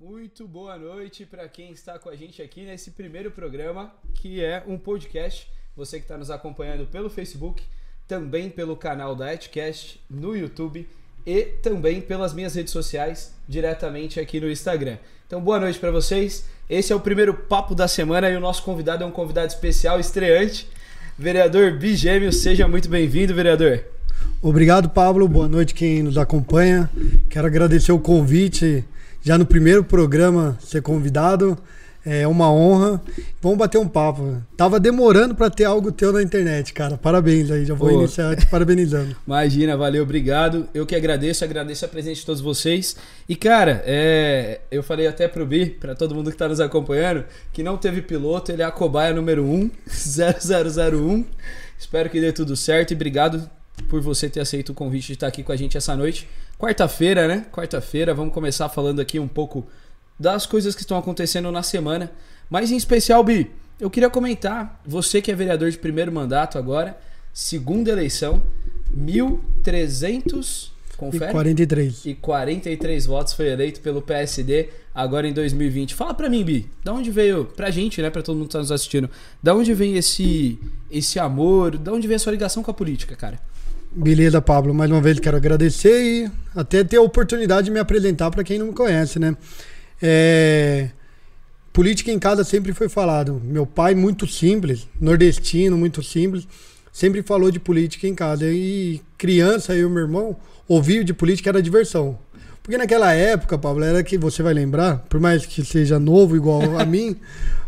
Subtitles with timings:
[0.00, 4.60] Muito boa noite para quem está com a gente aqui nesse primeiro programa, que é
[4.66, 5.48] um podcast.
[5.76, 7.62] Você que está nos acompanhando pelo Facebook,
[8.06, 10.86] também pelo canal da Etcast no YouTube
[11.24, 14.98] e também pelas minhas redes sociais, diretamente aqui no Instagram.
[15.28, 16.44] Então, boa noite para vocês.
[16.68, 20.00] Esse é o primeiro papo da semana e o nosso convidado é um convidado especial,
[20.00, 20.68] estreante,
[21.16, 22.32] vereador Bigêmeo.
[22.32, 23.84] Seja muito bem-vindo, vereador.
[24.42, 25.28] Obrigado, Pablo.
[25.28, 26.90] Boa noite quem nos acompanha.
[27.30, 28.84] Quero agradecer o convite
[29.24, 31.58] já no primeiro programa ser convidado.
[32.06, 33.00] É uma honra.
[33.40, 34.36] Vamos bater um papo.
[34.58, 36.98] Tava demorando para ter algo teu na internet, cara.
[36.98, 38.00] Parabéns aí, já vou Pô.
[38.00, 39.16] iniciar te parabenizando.
[39.26, 40.68] Imagina, valeu, obrigado.
[40.74, 42.94] Eu que agradeço, agradeço a presença de todos vocês.
[43.26, 47.24] E cara, é, eu falei até pro Bi, para todo mundo que tá nos acompanhando,
[47.54, 51.24] que não teve piloto, ele é a cobaia número 1, 0001.
[51.78, 53.48] Espero que dê tudo certo e obrigado
[53.88, 56.28] por você ter aceito o convite de estar aqui com a gente essa noite.
[56.58, 57.46] Quarta-feira, né?
[57.52, 59.66] Quarta-feira, vamos começar falando aqui um pouco
[60.18, 62.12] das coisas que estão acontecendo na semana.
[62.48, 66.96] Mas em especial, Bi, eu queria comentar, você que é vereador de primeiro mandato agora,
[67.32, 68.42] segunda eleição,
[68.96, 71.30] 1.300 confere?
[71.30, 72.06] E 43.
[72.06, 75.94] E 43 votos foi eleito pelo PSD agora em 2020.
[75.94, 78.60] Fala pra mim, Bi, da onde veio, pra gente, né, pra todo mundo que tá
[78.60, 79.10] nos assistindo,
[79.42, 80.58] da onde vem esse,
[80.90, 83.40] esse amor, da onde vem a sua ligação com a política, cara?
[83.96, 84.74] Beleza, Pablo.
[84.74, 88.58] Mais uma vez quero agradecer e até ter a oportunidade de me apresentar para quem
[88.58, 89.36] não me conhece, né?
[90.02, 90.88] É...
[91.72, 93.40] Política em casa sempre foi falado.
[93.44, 96.46] Meu pai, muito simples, nordestino, muito simples,
[96.92, 98.46] sempre falou de política em casa.
[98.50, 102.18] E criança, eu e meu irmão, ouvir de política era diversão.
[102.64, 106.80] Porque naquela época, Pablo, era que você vai lembrar, por mais que seja novo igual
[106.80, 107.16] a mim,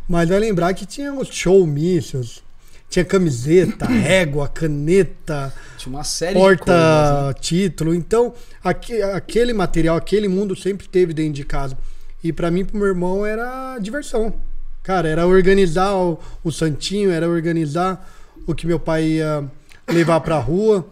[0.09, 2.43] mas vai lembrar que tinha os showmícios,
[2.91, 7.35] tinha camiseta, régua, caneta, tinha uma série porta né?
[7.41, 7.95] título.
[7.95, 11.77] Então, aqu aquele material, aquele mundo sempre teve dentro de casa.
[12.23, 14.35] E para mim, pro meu irmão, era diversão.
[14.83, 18.09] Cara, era organizar o, o santinho, era organizar
[18.47, 19.45] o que meu pai ia
[19.89, 20.87] levar pra rua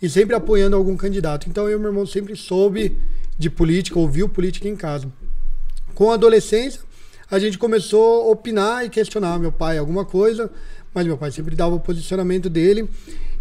[0.00, 1.48] e sempre apoiando algum candidato.
[1.48, 2.98] Então, eu e meu irmão sempre soube
[3.38, 5.08] de política, ouviu política em casa.
[5.94, 6.80] Com a adolescência,
[7.30, 10.50] a gente começou a opinar e questionar meu pai alguma coisa
[10.96, 12.88] mas meu pai sempre dava o posicionamento dele.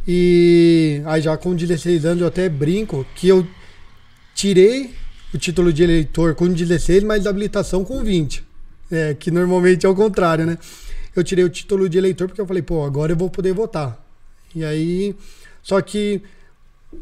[0.07, 3.47] E aí já com 16 anos eu até brinco que eu
[4.35, 4.93] tirei
[5.33, 8.45] o título de eleitor com 16, mas a habilitação com 20.
[8.91, 10.57] É, que normalmente é o contrário, né?
[11.15, 13.99] Eu tirei o título de eleitor porque eu falei, pô, agora eu vou poder votar.
[14.53, 15.15] E aí,
[15.63, 16.21] só que,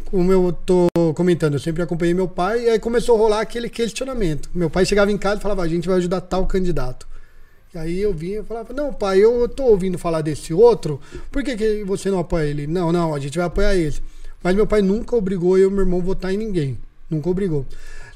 [0.05, 3.69] como eu tô comentando, eu sempre acompanhei meu pai, e aí começou a rolar aquele
[3.69, 4.49] questionamento.
[4.53, 7.07] Meu pai chegava em casa e falava, a gente vai ajudar tal candidato.
[7.73, 11.01] E aí eu vinha e falava, não, pai, eu tô ouvindo falar desse outro,
[11.31, 12.67] por que, que você não apoia ele?
[12.67, 13.95] Não, não, a gente vai apoiar ele.
[14.43, 16.77] Mas meu pai nunca obrigou eu e meu irmão a votar em ninguém.
[17.09, 17.65] Nunca obrigou.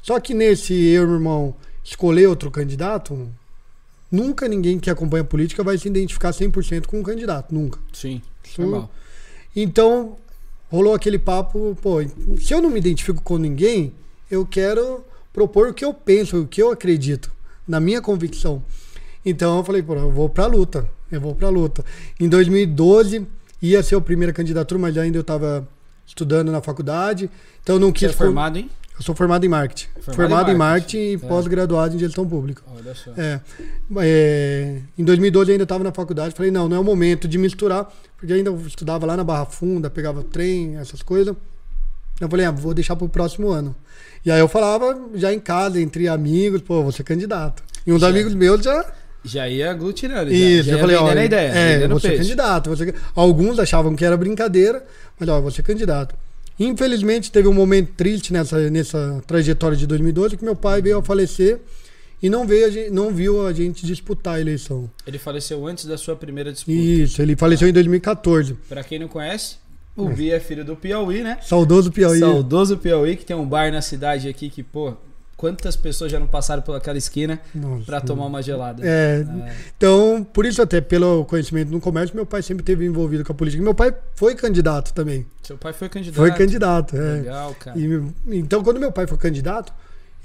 [0.00, 3.28] Só que nesse eu e meu irmão escolher outro candidato,
[4.12, 7.52] nunca ninguém que acompanha a política vai se identificar 100% com um candidato.
[7.52, 7.80] Nunca.
[7.92, 8.22] Sim,
[8.58, 8.88] normal.
[9.56, 10.16] Então,
[10.70, 11.96] rolou aquele papo, pô,
[12.38, 13.92] se eu não me identifico com ninguém,
[14.30, 17.32] eu quero propor o que eu penso, o que eu acredito,
[17.66, 18.62] na minha convicção.
[19.28, 20.88] Então eu falei, pô, eu vou pra luta.
[21.10, 21.84] Eu vou pra luta.
[22.20, 23.26] Em 2012
[23.60, 25.66] ia ser a primeira candidatura, mas ainda eu estava
[26.06, 27.30] estudando na faculdade.
[27.62, 28.10] Então eu não quis.
[28.10, 28.70] Você é formado em?
[28.98, 29.86] Eu sou formado em marketing.
[30.00, 31.28] Formado, formado em marketing, marketing e é.
[31.28, 32.62] pós-graduado em gestão pública.
[32.76, 33.12] Olha só.
[33.16, 33.40] É,
[34.00, 36.34] é, em 2012 eu ainda estava na faculdade.
[36.34, 39.46] Falei, não, não é o momento de misturar, porque ainda eu estudava lá na Barra
[39.46, 41.34] Funda, pegava trem, essas coisas.
[42.20, 43.74] Eu falei, ah, vou deixar para o próximo ano.
[44.26, 47.62] E aí eu falava já em casa, entre amigos, pô, vou ser candidato.
[47.86, 48.84] E um dos amigos meus já
[49.24, 50.32] já ia aglutinando.
[50.32, 51.48] Isso, já, já eu falei, ó, a ideia.
[51.48, 52.70] É, você é candidato.
[52.70, 52.94] Você...
[53.14, 54.84] Alguns achavam que era brincadeira,
[55.18, 56.14] mas ó, você é candidato.
[56.58, 61.02] Infelizmente, teve um momento triste nessa, nessa trajetória de 2012 que meu pai veio a
[61.02, 61.60] falecer
[62.20, 64.90] e não, veio gente, não viu a gente disputar a eleição.
[65.06, 66.76] Ele faleceu antes da sua primeira disputa.
[66.76, 68.54] Isso, ele faleceu em 2014.
[68.68, 69.56] Para quem não conhece,
[69.96, 71.38] o Vi é filho do Piauí, né?
[71.42, 72.18] Saudoso Piauí.
[72.18, 74.94] Saudoso Piauí, que tem um bar na cidade aqui que, pô,
[75.38, 77.40] Quantas pessoas já não passaram por aquela esquina
[77.86, 78.84] para tomar uma gelada?
[78.84, 83.24] É, é, Então, por isso até pelo conhecimento no comércio, meu pai sempre teve envolvido
[83.24, 83.62] com a política.
[83.62, 85.24] Meu pai foi candidato também.
[85.44, 86.16] Seu pai foi candidato?
[86.16, 87.20] Foi candidato, é.
[87.20, 87.78] Legal, cara.
[87.78, 88.02] E,
[88.36, 89.72] então, quando meu pai foi candidato,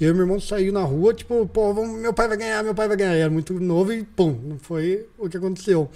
[0.02, 2.88] eu e meu irmão saiu na rua, tipo, pô, meu pai vai ganhar, meu pai
[2.88, 3.14] vai ganhar.
[3.14, 5.92] Era muito novo e pum, não foi o que aconteceu.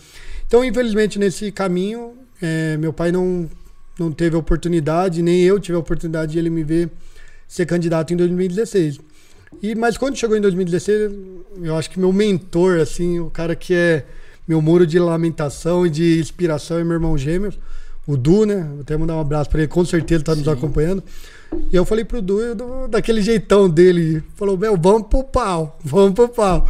[0.46, 3.50] Então, infelizmente, nesse caminho, é, meu pai não,
[3.98, 6.92] não teve oportunidade, nem eu tive a oportunidade de ele me ver
[7.48, 9.00] ser candidato em 2016.
[9.64, 11.12] E, mas quando chegou em 2016,
[11.64, 14.06] eu acho que meu mentor, assim, o cara que é
[14.48, 17.54] meu muro de lamentação e de inspiração é meu irmão gêmeo,
[18.06, 18.68] o Du, né?
[18.72, 21.04] Vou até mandar um abraço para ele, com certeza está nos acompanhando.
[21.72, 26.14] E eu falei pro Du, do- daquele jeitão dele, falou, meu, vamos pro pau, vamos
[26.14, 26.68] pro pau.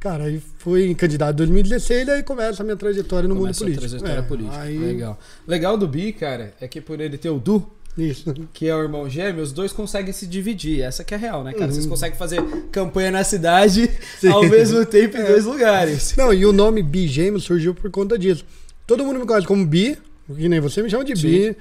[0.00, 3.76] Cara, aí fui candidato em 2016, daí começa a minha trajetória no Começa mundo a
[3.76, 3.88] político.
[3.98, 4.60] trajetória É, política.
[4.60, 5.18] Aí, Legal.
[5.46, 7.66] Legal do Bi, cara, é que por ele ter o Du,
[7.98, 8.32] Isso.
[8.52, 10.82] que é o irmão gêmeo, os dois conseguem se dividir.
[10.82, 11.66] Essa que é a real, né, cara?
[11.66, 11.72] Uhum.
[11.72, 13.90] Vocês conseguem fazer campanha na cidade
[14.20, 14.28] Sim.
[14.28, 16.14] ao mesmo tempo em dois lugares.
[16.16, 18.44] Não, e o nome Bi Gêmeos surgiu por conta disso.
[18.86, 19.98] Todo mundo me conhece como Bi,
[20.34, 21.56] que nem você me chama de Bi,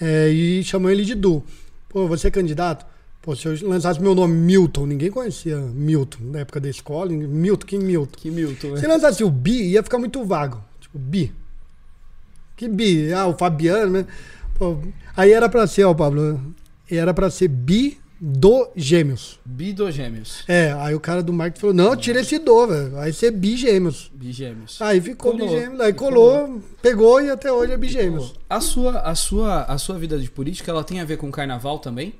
[0.00, 1.42] é, e chamam ele de Du.
[1.88, 2.86] Pô, você é candidato?
[3.22, 7.10] Pô, se eu lançasse meu nome Milton, ninguém conhecia Milton na época da escola.
[7.12, 8.16] Milton, que Milton?
[8.16, 8.88] Que Milton, Se né?
[8.88, 10.62] lançasse o Bi, ia ficar muito vago.
[10.80, 11.30] Tipo, Bi.
[12.56, 13.12] Que Bi?
[13.12, 14.06] Ah, o Fabiano, né?
[14.54, 14.78] Pô,
[15.16, 16.54] aí era pra ser, ó, Pablo,
[16.90, 19.40] era pra ser Bi do Gêmeos.
[19.46, 20.44] Bi do gêmeos.
[20.46, 22.90] É, aí o cara do marketing falou, não, tira esse do, velho.
[22.90, 24.10] Vai ser Bi Gêmeos.
[24.80, 25.48] Aí ficou Colou.
[25.48, 28.34] Bigêmeos, aí E colou, pegou e até hoje é Bigêmeos.
[28.48, 31.32] A sua, a, sua, a sua vida de política, ela tem a ver com o
[31.32, 32.14] carnaval também?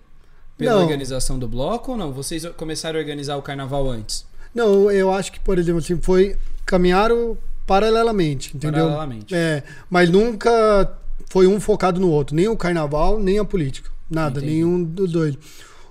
[0.57, 0.83] Pela Não.
[0.83, 2.13] organização do bloco ou não?
[2.13, 4.25] Vocês começaram a organizar o carnaval antes?
[4.55, 6.37] Não, eu acho que, por exemplo, assim, foi.
[6.67, 7.37] Caminharam
[7.67, 8.87] paralelamente, entendeu?
[8.87, 9.35] Paralelamente.
[9.35, 10.99] É, mas nunca
[11.31, 12.37] foi um focado no outro.
[12.37, 13.91] Nem o carnaval, nem a política.
[14.11, 14.55] Nada, Entendi.
[14.55, 15.38] nenhum dos dois.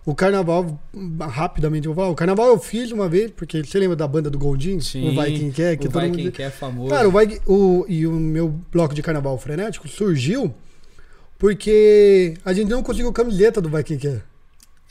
[0.06, 0.80] O carnaval,
[1.22, 4.30] rapidamente eu vou falar, o carnaval eu fiz uma vez, porque você lembra da banda
[4.30, 4.78] do Goldin?
[4.78, 5.78] O Vai Quem Quer?
[5.78, 6.18] Que o Vai mundo...
[6.18, 6.90] Quem Quer é famoso.
[6.90, 10.54] Cara, o Vai, o, e o meu bloco de carnaval frenético surgiu
[11.38, 14.24] porque a gente não conseguiu camiseta do Vai Quem Quer.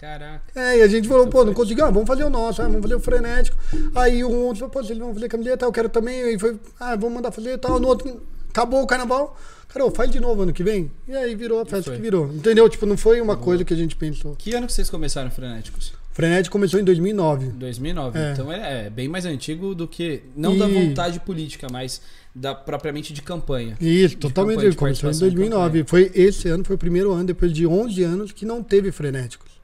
[0.00, 0.44] Caraca.
[0.54, 2.82] É, e a gente falou, pô, não conseguiu, ah, vamos fazer o nosso, ah, vamos
[2.82, 3.58] fazer o frenético.
[3.96, 6.22] Aí um outro falou, pô, eles vão fazer camiseta, eu quero também.
[6.22, 7.80] Aí foi, ah, vamos mandar fazer e tal.
[7.80, 9.36] No outro, acabou o carnaval.
[9.68, 10.90] Cara, ô, faz de novo ano que vem.
[11.06, 12.26] E aí virou a festa que virou.
[12.32, 12.68] Entendeu?
[12.68, 14.34] Tipo, não foi uma coisa que a gente pensou.
[14.36, 15.92] Que ano que vocês começaram Frenéticos?
[16.12, 17.48] Frenético começou em 2009.
[17.50, 18.18] 2009.
[18.18, 18.32] É.
[18.32, 20.22] Então é, é bem mais antigo do que.
[20.34, 22.02] Não da E- vontade política, mas
[22.34, 23.76] da, propriamente de campanha.
[23.80, 24.56] Isso, totalmente.
[24.56, 25.84] campanha, de começou em 2009.
[25.84, 29.57] Foi esse ano, foi o primeiro ano, depois de 11 anos, que não teve frenéticos.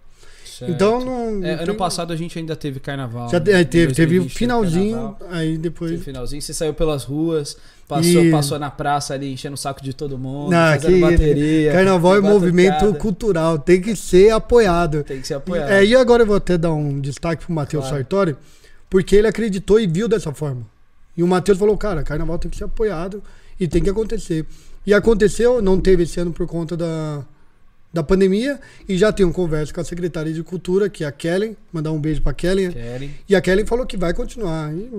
[0.58, 0.70] Certo.
[0.70, 1.44] Então, não.
[1.44, 3.28] É, ano passado a gente ainda teve carnaval.
[3.28, 3.64] Já né?
[3.64, 5.28] teve, teve o 2020 finalzinho, carnaval.
[5.30, 5.90] aí depois.
[5.90, 7.56] Teve finalzinho, você saiu pelas ruas,
[7.88, 11.00] passou, E- passou na praça ali, enchendo o saco de todo mundo, Não, fazendo que-
[11.00, 11.72] bateria.
[11.72, 15.02] Carnaval é movimento cultural, tem que ser apoiado.
[15.02, 15.70] Tem que ser apoiado.
[15.70, 17.96] É, e agora eu vou até dar um destaque pro Matheus Claro.
[17.96, 18.36] Sartori,
[18.88, 20.62] porque ele acreditou e viu dessa forma.
[21.16, 23.22] E o Matheus falou, cara, carnaval tem que ser apoiado
[23.58, 24.46] e tem que acontecer.
[24.86, 27.24] E aconteceu, não teve esse ano por conta da,
[27.94, 31.56] da pandemia, e já tenho conversa com a secretária de Cultura, que é a Kellen,
[31.72, 32.72] mandar um beijo pra Kellen.
[32.72, 33.14] Querem.
[33.28, 34.74] E a Kellen falou que vai continuar.
[34.74, 34.90] E,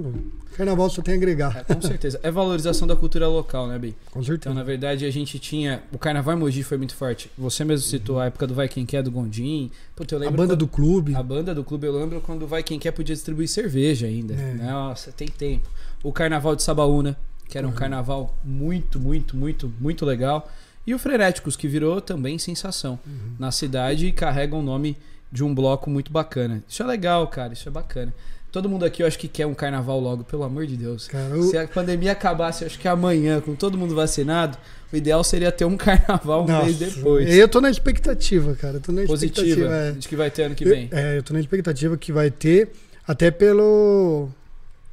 [0.56, 1.66] carnaval só tem a agregar.
[1.68, 2.18] É, com certeza.
[2.24, 3.94] É valorização da cultura local, né, Bi?
[4.10, 4.56] Com Então, certeza.
[4.56, 5.84] na verdade, a gente tinha.
[5.92, 7.30] O Carnaval Mogi foi muito forte.
[7.38, 9.70] Você mesmo citou a época do Vai Quem Quer do Gondim.
[9.94, 11.14] Puta, eu A lembro banda quando- do clube.
[11.16, 14.34] A banda do clube, eu lembro quando o Vai Quem Quer podia distribuir cerveja ainda.
[14.34, 14.54] É.
[14.54, 15.68] Nossa, tem tempo.
[16.02, 17.18] O Carnaval de Sabaúna,
[17.50, 17.76] que era um Uhum.
[17.76, 20.50] carnaval muito, muito, muito, muito legal.
[20.86, 23.36] E o Frenéticos, que virou também sensação Uhum.
[23.40, 24.98] na cidade e carrega o nome
[25.32, 26.64] de um bloco muito bacana.
[26.68, 28.14] Isso é legal, cara, isso é bacana.
[28.52, 31.08] Todo mundo aqui eu acho que quer um carnaval logo, pelo amor de Deus.
[31.10, 34.58] Cara, eu- Se a pandemia acabasse, acho que amanhã, com todo mundo vacinado,
[34.94, 37.36] o ideal seria ter um carnaval um mês Nossa, depois.
[37.36, 38.76] Eu tô na expectativa, cara.
[38.78, 39.76] Eu tô na Positiva, expectativa.
[39.76, 39.92] é.
[39.92, 40.88] de que vai ter ano que vem.
[40.90, 42.72] Eu, é, eu tô na expectativa que vai ter,
[43.06, 44.30] até pelo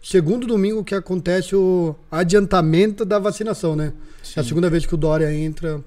[0.03, 3.93] segundo domingo que acontece o adiantamento da vacinação, né?
[4.37, 4.49] É a Sim.
[4.49, 5.81] segunda vez que o Dória entra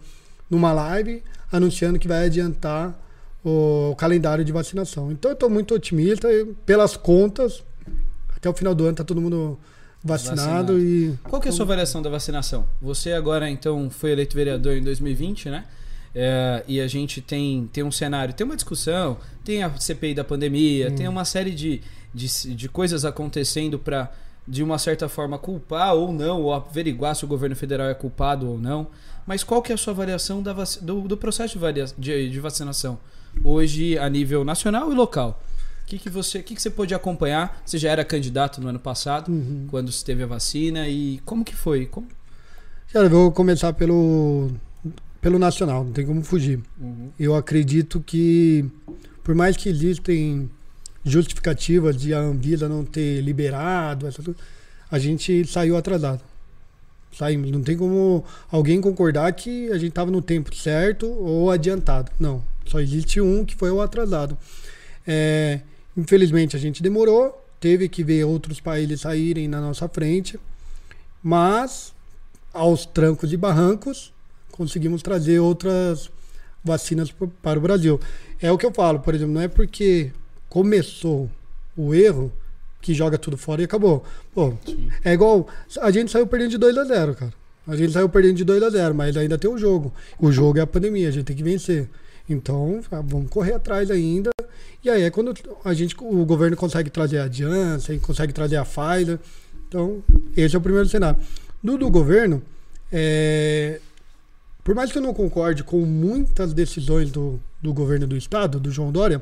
[0.50, 2.98] numa live anunciando que vai adiantar
[3.44, 5.12] o calendário de vacinação.
[5.12, 7.64] Então eu tô muito otimista, e pelas contas,
[8.36, 9.58] até o final do ano tá todo mundo
[10.04, 10.80] vacinado, Vacinado.
[10.80, 12.66] e Qual que é a sua avaliação da vacinação?
[12.82, 15.66] Você agora, então, foi eleito vereador em 2020, né?
[16.14, 20.24] É, e a gente tem, tem um cenário, tem uma discussão, tem a CPI da
[20.24, 20.96] pandemia, Hum.
[20.96, 21.82] tem uma série de,
[22.16, 24.10] de, de coisas acontecendo para,
[24.48, 28.50] de uma certa forma, culpar ou não, ou averiguar se o governo federal é culpado
[28.50, 28.88] ou não.
[29.28, 32.98] Mas qual que é a sua avaliação da do, do processo de, de, de vacinação
[33.44, 35.42] hoje a nível nacional e local?
[35.84, 37.62] O que, que, você, que, que você pôde acompanhar?
[37.64, 39.68] Você já era candidato no ano passado, Uhum.
[39.70, 41.86] quando se teve a vacina, e como que foi?
[41.86, 42.08] Como...
[42.92, 44.50] Cara, eu vou começar pelo,
[45.22, 46.60] pelo nacional, não tem como fugir.
[47.20, 48.66] Eu acredito que,
[49.24, 50.50] por mais que existem
[51.06, 54.24] justificativas de a Anvisa não ter liberado, essa
[54.90, 56.22] a gente saiu atrasado.
[57.18, 57.50] Saímos.
[57.52, 62.12] Não tem como alguém concordar que a gente estava no tempo certo ou adiantado.
[62.20, 62.44] Não.
[62.66, 64.38] Só existe um que foi o atrasado.
[65.08, 65.62] É,
[65.96, 70.40] infelizmente a gente demorou, teve que ver outros países saírem na nossa frente,
[71.22, 71.94] mas
[72.54, 74.12] aos trancos e barrancos
[74.52, 76.10] conseguimos trazer outras
[76.64, 78.00] vacinas para o Brasil.
[78.42, 80.12] É o que eu falo, por exemplo, não é porque
[80.50, 81.30] começou
[81.76, 82.32] o erro
[82.82, 84.04] que joga tudo fora e acabou.
[84.34, 84.54] Pô,
[85.04, 85.48] é igual.
[85.82, 87.34] A gente saiu perdendo de 2 a 0 cara.
[87.68, 89.92] A gente saiu perdendo de 2 a 0 mas ainda tem o jogo.
[90.20, 91.90] O jogo é a pandemia, a gente tem que vencer.
[92.30, 94.30] Então, ah, vamos correr atrás ainda.
[94.84, 95.34] E aí é quando
[95.64, 99.20] a gente, o governo consegue trazer a Janssen, consegue trazer a Pfizer.
[99.68, 100.04] Então,
[100.38, 101.20] esse é o primeiro cenário.
[101.64, 102.42] Do, do governo,
[102.92, 103.80] é,
[104.64, 108.72] por mais que eu não concorde com muitas decisões do, do governo do estado, do
[108.72, 109.22] João Dória,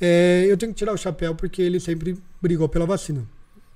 [0.00, 3.24] é, eu tenho que tirar o chapéu porque ele sempre brigou pela vacina.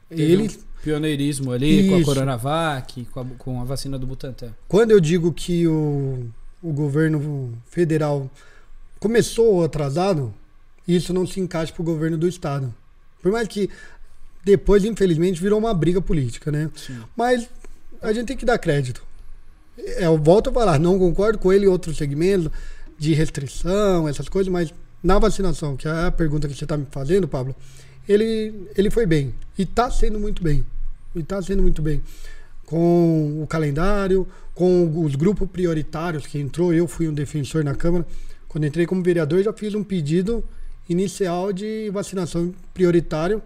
[0.08, 2.06] Teve ele um pioneirismo ali com a Isso.
[2.06, 4.52] Coronavac, com a, com a vacina do Butantan.
[4.68, 6.26] Quando eu digo que o,
[6.62, 8.30] o governo federal
[8.98, 10.34] começou atrasado,
[10.86, 12.74] isso não se encaixa para o governo do estado.
[13.22, 13.70] Por mais que
[14.44, 16.70] depois, infelizmente, virou uma briga política, né?
[16.74, 16.98] Sim.
[17.16, 17.48] Mas
[18.00, 19.02] a gente tem que dar crédito.
[19.78, 22.50] É, Eu volto a falar, não concordo com ele em outros segmentos
[22.98, 26.86] de restrição, essas coisas, mas na vacinação, que é a pergunta que você está me
[26.90, 27.54] fazendo, Pablo,
[28.08, 29.34] ele, ele foi bem.
[29.58, 30.64] E está sendo muito bem.
[31.14, 32.02] E está sendo muito bem.
[32.66, 38.06] Com o calendário, com os grupos prioritários que entrou, eu fui um defensor na Câmara.
[38.48, 40.44] Quando entrei como vereador, já fiz um pedido
[40.88, 43.42] inicial de vacinação prioritário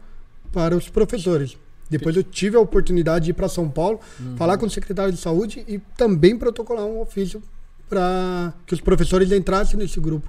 [0.52, 1.56] para os professores.
[1.88, 4.00] Depois eu tive a oportunidade de ir para São Paulo,
[4.37, 7.42] falar com o secretário de saúde e também protocolar um ofício
[7.88, 10.28] para que os professores entrassem nesse grupo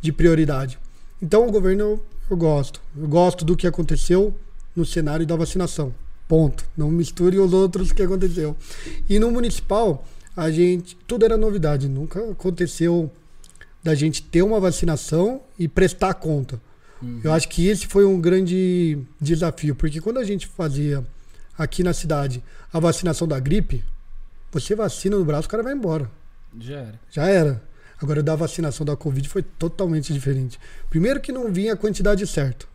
[0.00, 0.78] de prioridade.
[1.20, 2.80] Então o governo eu, eu gosto.
[2.96, 4.34] Eu gosto do que aconteceu
[4.74, 5.94] no cenário da vacinação.
[6.26, 6.64] Ponto.
[6.76, 8.56] Não misture os outros que aconteceu.
[9.08, 10.04] E no municipal,
[10.36, 10.96] a gente.
[11.06, 11.88] Tudo era novidade.
[11.88, 13.10] Nunca aconteceu
[13.82, 16.60] da gente ter uma vacinação e prestar conta.
[17.22, 21.04] Eu acho que esse foi um grande desafio, porque quando a gente fazia
[21.56, 23.84] aqui na cidade a vacinação da gripe,
[24.50, 26.10] você vacina no braço, o cara vai embora.
[26.58, 27.00] Já era.
[27.10, 27.62] Já era.
[28.00, 30.58] Agora, da vacinação da Covid foi totalmente diferente.
[30.88, 32.66] Primeiro que não vinha a quantidade certa.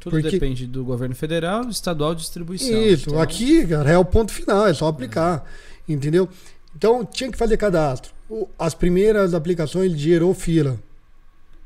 [0.00, 2.82] Tudo Porque- depende do governo federal, estadual distribuição.
[2.82, 5.44] Isso, Então, aqui, cara, é o ponto final, é só aplicar.
[5.88, 6.28] Entendeu?
[6.76, 8.12] Então, tinha que fazer cadastro.
[8.58, 10.78] As primeiras aplicações gerou fila.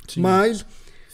[0.09, 0.21] sim.
[0.21, 0.65] Mas,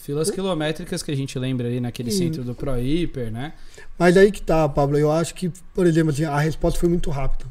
[0.02, 2.18] Filas quilométricas que a gente lembra aí naquele Sim.
[2.24, 3.52] centro do ProHiper, né?
[3.96, 4.98] mas aí que tá, Pablo.
[4.98, 7.44] Eu acho que, por exemplo, assim, a resposta foi muito rápida.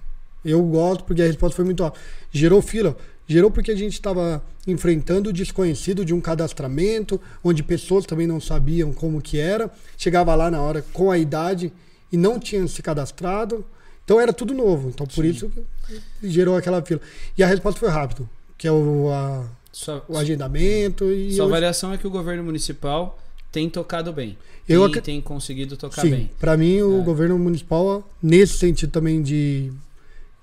[0.43, 2.03] Eu gosto porque a resposta foi muito rápida.
[2.29, 2.97] Gerou fila.
[3.31, 8.41] Gerou porque a gente estava enfrentando o desconhecido de um cadastramento, onde pessoas também não
[8.41, 9.71] sabiam como que era.
[9.97, 11.71] Chegava lá na hora com a idade
[12.11, 13.63] e não tinham se cadastrado.
[14.03, 14.89] Então era tudo novo.
[14.89, 15.29] Então por Sim.
[15.31, 16.99] isso que gerou aquela fila.
[17.37, 21.05] E a resposta foi rápido, que é o, a- Sua, o agendamento.
[21.11, 23.17] E sua eu- avaliação é que o governo municipal
[23.49, 24.37] tem tocado bem.
[24.67, 26.29] Eu acre- tem conseguido tocar Sim, bem.
[26.39, 27.03] para mim o É.
[27.03, 29.71] governo municipal, nesse sentido também de,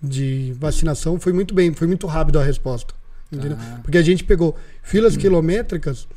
[0.02, 2.94] de vacinação, foi muito bem, foi muito rápido a resposta.
[3.30, 3.56] Entendeu?
[3.56, 3.80] Tá.
[3.82, 6.08] Porque a gente pegou filas quilométricas,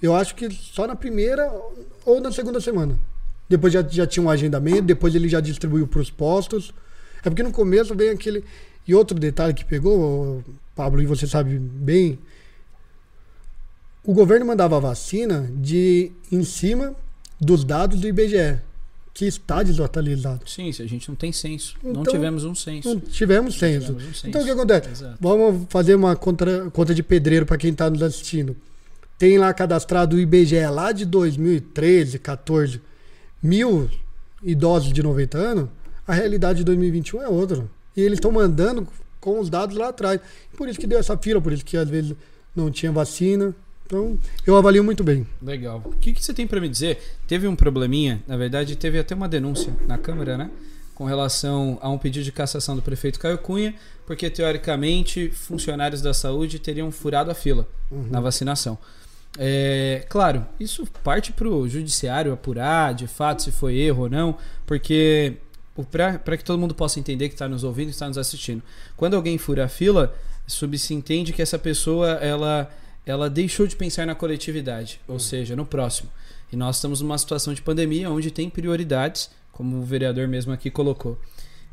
[0.00, 1.50] eu acho que só na primeira
[2.04, 2.98] ou na segunda semana.
[3.48, 6.72] Depois já, já tinha um agendamento, depois ele já distribuiu para os postos.
[7.24, 8.44] É porque no começo vem aquele.
[8.86, 10.42] E outro detalhe que pegou,
[10.74, 12.18] Pablo, e você sabe bem,
[14.04, 16.96] o governo mandava a vacina de em cima
[17.40, 18.58] dos dados do IBGE,
[19.14, 20.48] que está desatualizado.
[20.48, 21.76] Sim, se a gente não tem censo.
[21.82, 22.88] não Então, tivemos um censo.
[22.88, 23.86] Não tivemos censo.
[23.86, 24.28] Tivemos um censo.
[24.28, 24.88] Então o que acontece?
[24.88, 25.18] Exato.
[25.20, 28.56] Vamos fazer uma contra, conta de pedreiro para quem está nos assistindo.
[29.18, 32.80] Tem lá cadastrado o IBGE lá de 2013, 14,
[33.42, 33.88] mil
[34.42, 35.68] idosos de 90 anos.
[36.06, 37.64] A realidade de 2021 é outra.
[37.96, 38.88] E eles estão mandando
[39.20, 40.20] com os dados lá atrás.
[40.56, 42.14] Por isso que deu essa fila, por isso que às vezes
[42.56, 43.54] não tinha vacina.
[43.92, 45.26] Então, eu avalio muito bem.
[45.42, 45.82] Legal.
[45.84, 46.98] O que, que você tem pra me dizer?
[47.26, 50.50] Teve um probleminha, na verdade, teve até uma denúncia na Câmara, né?
[50.94, 53.74] Com relação a um pedido de cassação do prefeito Caio Cunha,
[54.06, 57.68] porque teoricamente funcionários da saúde teriam furado a fila
[58.10, 58.78] na vacinação.
[59.38, 64.38] É, claro, isso parte para o judiciário apurar de fato se foi erro ou não,
[64.66, 65.36] porque
[65.90, 68.62] para que todo mundo possa entender que está nos ouvindo e está nos assistindo,
[68.96, 70.14] quando alguém fura a fila,
[70.46, 72.70] subse-entende que essa pessoa ela,
[73.04, 76.08] ela deixou de pensar na coletividade, ou seja, no próximo.
[76.52, 80.70] E nós estamos numa situação de pandemia onde tem prioridades, como o vereador mesmo aqui
[80.70, 81.18] colocou.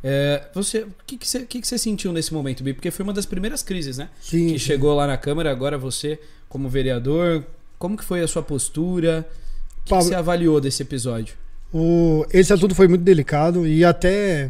[0.03, 2.73] É, você, o que, que, você, que, que você sentiu nesse momento, Bi?
[2.73, 4.09] Porque foi uma das primeiras crises, né?
[4.21, 4.47] Sim.
[4.47, 4.59] que sim.
[4.59, 7.43] chegou lá na Câmara, agora você, como vereador,
[7.77, 9.27] como que foi a sua postura?
[9.29, 11.35] O que, que Pablo- você avaliou desse episódio?
[11.73, 14.49] O, esse assunto foi muito delicado e até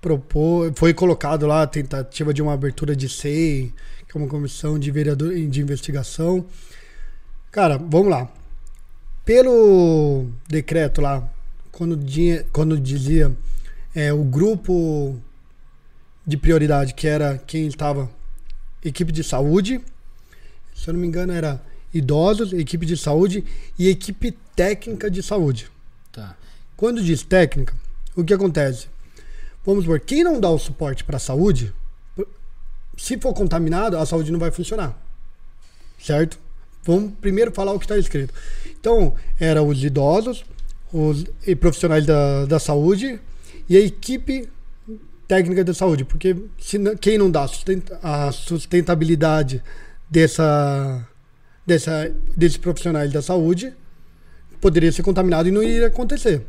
[0.00, 3.72] propor, foi colocado lá a tentativa de uma abertura de SEI,
[4.16, 6.46] é uma comissão de vereador de investigação.
[7.50, 8.30] Cara, vamos lá.
[9.24, 11.28] Pelo decreto lá,
[11.70, 11.98] quando,
[12.52, 13.36] quando dizia
[13.94, 15.16] é, o grupo
[16.26, 18.10] de prioridade, que era quem estava
[18.84, 19.80] equipe de saúde,
[20.74, 21.60] se eu não me engano era
[21.92, 23.44] idosos, equipe de saúde
[23.78, 25.70] e equipe técnica de saúde.
[26.12, 26.36] Tá.
[26.76, 27.74] Quando diz técnica,
[28.14, 28.88] o que acontece?
[29.64, 31.72] Vamos supor, quem não dá o suporte para a saúde,
[32.96, 34.98] se for contaminado, a saúde não vai funcionar.
[35.98, 36.38] Certo?
[36.84, 38.32] Vamos primeiro falar o que está escrito.
[38.78, 40.44] Então, era os idosos,
[40.92, 43.20] os e profissionais da, da saúde
[43.68, 44.48] e a equipe
[45.26, 47.46] técnica da saúde, porque se quem não dá
[48.02, 49.62] a sustentabilidade
[50.08, 51.04] dessa,
[51.66, 53.72] dessa, desses profissionais da saúde
[54.60, 56.42] poderia ser contaminado e não iria acontecer,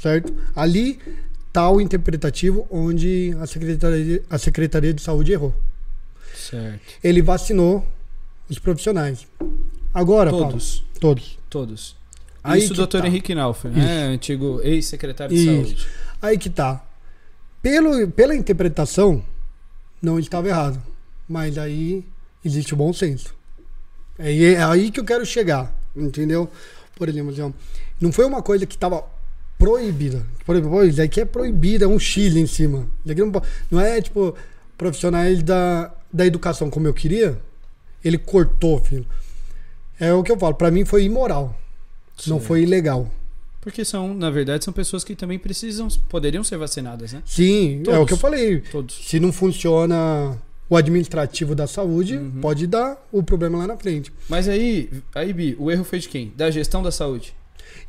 [0.00, 0.34] certo?
[0.56, 0.98] Ali
[1.46, 5.54] está o interpretativo onde a Secretaria, a Secretaria de Saúde errou.
[6.34, 6.80] Certo.
[7.02, 7.86] Ele vacinou
[8.48, 9.26] os profissionais.
[9.92, 10.84] Agora, Paulo, Todos.
[11.00, 11.38] todos.
[11.48, 11.96] Todos.
[12.42, 13.06] Aí Isso, que doutor tá.
[13.06, 14.04] Henrique Naufer, né?
[14.04, 15.86] Antigo ex-secretário de saúde.
[16.20, 16.84] Aí que tá.
[17.62, 19.24] Pelo, pela interpretação,
[20.02, 20.82] não estava errado.
[21.28, 22.04] Mas aí
[22.44, 23.34] existe o bom senso.
[24.18, 26.50] É, aí- é aí que eu quero chegar, entendeu?
[26.96, 27.54] Por exemplo, assim,
[28.00, 29.04] não foi uma coisa que estava
[29.58, 30.26] proibida.
[30.44, 32.86] Por exemplo, isso aqui é proibido, é um X em cima.
[33.04, 34.34] Não, não é, tipo,
[34.76, 37.38] profissionais da, da educação como eu queria.
[38.04, 39.04] Ele cortou, filho.
[39.98, 41.58] É o que eu falo, pra mim foi imoral.
[42.26, 42.46] Não Certo.
[42.46, 43.10] foi ilegal.
[43.60, 47.22] Porque são, na verdade, são pessoas que também precisam, poderiam ser vacinadas, né?
[47.26, 48.06] Sim, é o Todos.
[48.06, 48.60] que eu falei.
[48.60, 48.94] Todos.
[49.08, 50.36] Se não funciona
[50.68, 52.40] o administrativo da saúde, Uhum.
[52.40, 54.12] pode dar o problema lá na frente.
[54.28, 56.32] Mas aí, aí, Bi, o erro foi de quem?
[56.36, 57.34] Da gestão da saúde.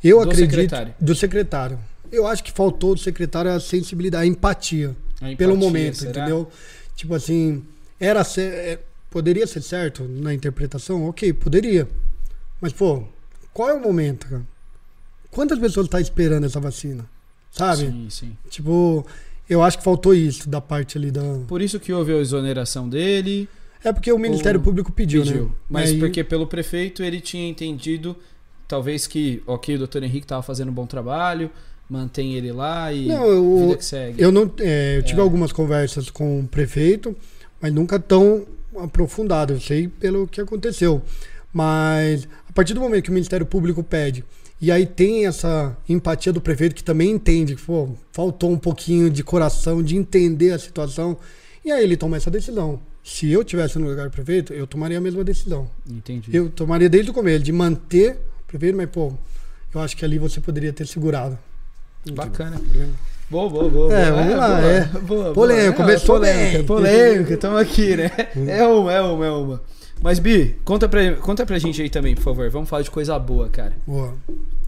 [0.02, 0.94] Eu Do acredito secretário.
[0.98, 1.78] do secretário.
[2.10, 4.88] Eu acho que faltou do secretário a sensibilidade, a empatia,
[5.20, 6.10] A empatia, pelo momento, será?
[6.22, 6.48] entendeu?
[6.94, 7.62] Tipo assim,
[7.98, 8.78] era ser, é,
[9.10, 11.88] poderia ser certo na interpretação, ok, poderia.
[12.60, 13.02] Mas pô,
[13.52, 14.42] qual é o momento, cara?
[15.30, 17.04] Quantas pessoas estão esperando essa vacina?
[17.50, 17.86] Sabe?
[17.86, 18.36] Sim, sim.
[18.50, 19.04] Tipo,
[19.48, 21.22] eu acho que faltou isso da parte ali da.
[21.46, 23.48] Por isso que houve a exoneração dele,
[23.84, 25.44] É porque o Ministério Público pediu, pediu.
[25.44, 25.50] né?
[25.70, 28.16] Mas Aí- porque pelo prefeito ele tinha entendido,
[28.66, 31.50] talvez que, ok, o doutor Henrique estava fazendo um bom trabalho,
[31.88, 34.20] mantém ele lá e Não, eu- vida que segue.
[34.20, 35.22] Eu não, é, eu tive É.
[35.22, 37.14] algumas conversas com o prefeito,
[37.60, 38.46] mas nunca tão
[38.78, 39.54] aprofundado.
[39.54, 41.02] Eu sei pelo que aconteceu.
[41.52, 44.24] Mas a partir do momento que o Ministério Público pede,
[44.60, 49.10] e aí tem essa empatia do prefeito que também entende que pô, faltou um pouquinho
[49.10, 51.16] de coração, de entender a situação,
[51.64, 52.80] e aí ele toma essa decisão.
[53.04, 55.68] Se eu tivesse no lugar do prefeito, eu tomaria a mesma decisão.
[55.88, 56.34] Entendi.
[56.34, 59.12] Eu tomaria desde o começo, de manter o prefeito, mas pô,
[59.74, 61.38] eu acho que ali você poderia ter segurado.
[62.12, 62.60] Bacana.
[63.28, 63.92] Boa, boa, boa.
[63.94, 64.22] É, boa.
[64.22, 64.84] vamos lá, boa, é.
[65.00, 65.32] Boa.
[65.34, 66.64] Polêmica, Não, começou polêmica, bem.
[66.66, 68.10] polêmica, estamos aqui, né?
[68.48, 69.62] É uma, é uma, é uma.
[70.00, 72.48] Mas, Bi, conta pra, conta pra gente aí também, por favor.
[72.50, 73.72] Vamos falar de coisa boa, cara.
[73.86, 74.14] Boa.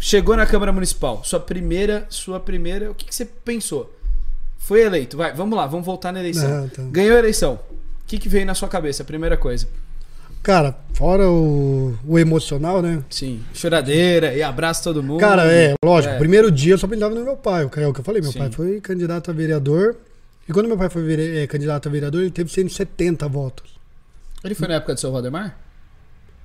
[0.00, 3.92] Chegou na Câmara Municipal, sua primeira, sua primeira, o que, que você pensou?
[4.56, 6.64] Foi eleito, vai, vamos lá, vamos voltar na eleição.
[6.64, 6.82] Ah, tá.
[6.90, 7.54] Ganhou a eleição.
[7.54, 9.68] O que, que veio na sua cabeça, a primeira coisa?
[10.42, 13.02] Cara, fora o, o emocional, né?
[13.10, 15.20] Sim, choradeira e abraço todo mundo.
[15.20, 16.18] Cara, é, lógico, É.
[16.18, 18.22] primeiro dia eu só pensava no meu pai, o que é o que eu falei,
[18.22, 18.38] meu Sim.
[18.38, 19.96] pai foi candidato a vereador,
[20.48, 23.70] e quando meu pai foi vere- eh, candidato a vereador, ele teve 170 votos.
[24.42, 25.58] Ele foi na época do seu Valdemar?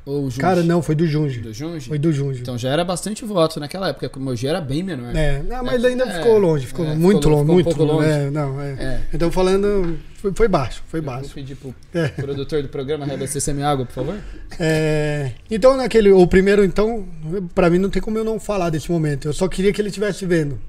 [0.06, 0.32] Ou o?
[0.38, 1.40] Cara, não, foi do Junge.
[1.40, 1.54] Do?
[1.82, 2.42] Foi do Junge.
[2.42, 5.16] Então já era bastante voto naquela época, como o Mogi era bem menor.
[5.16, 7.76] É, não, mas ainda É, ficou longe, ficou é, muito ficou- longe, ficou um muito
[7.78, 8.10] pouco longe.
[8.10, 8.72] É, não, é.
[8.74, 9.02] É.
[9.14, 11.34] Então falando, foi, foi baixo, foi Eu Vou baixo.
[11.34, 12.10] pedir pro É.
[12.10, 14.18] produtor do programa reabastecer minha água, por favor.
[14.60, 17.08] É, então naquele, o primeiro então,
[17.56, 19.28] pra mim não tem como eu não falar desse momento.
[19.30, 20.60] Eu só queria que ele estivesse vendo.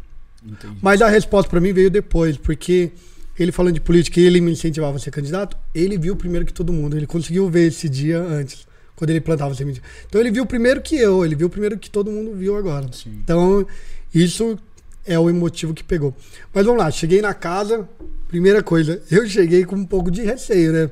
[0.46, 0.76] Entendi.
[0.80, 2.92] Mas a resposta pra mim veio depois, porque
[3.38, 6.52] ele falando de política e ele me incentivava a ser candidato, ele viu primeiro que
[6.52, 6.96] todo mundo.
[6.96, 8.66] Ele conseguiu ver esse dia antes,
[8.96, 9.82] quando ele plantava semente.
[10.08, 12.86] Então ele viu primeiro que eu, ele viu primeiro que todo mundo viu agora.
[12.92, 13.20] Sim.
[13.22, 13.66] Então
[14.14, 14.58] isso
[15.06, 16.14] é o emotivo que pegou.
[16.52, 17.88] Mas vamos lá, cheguei na casa,
[18.28, 20.90] primeira coisa, eu cheguei com um pouco de receio, né?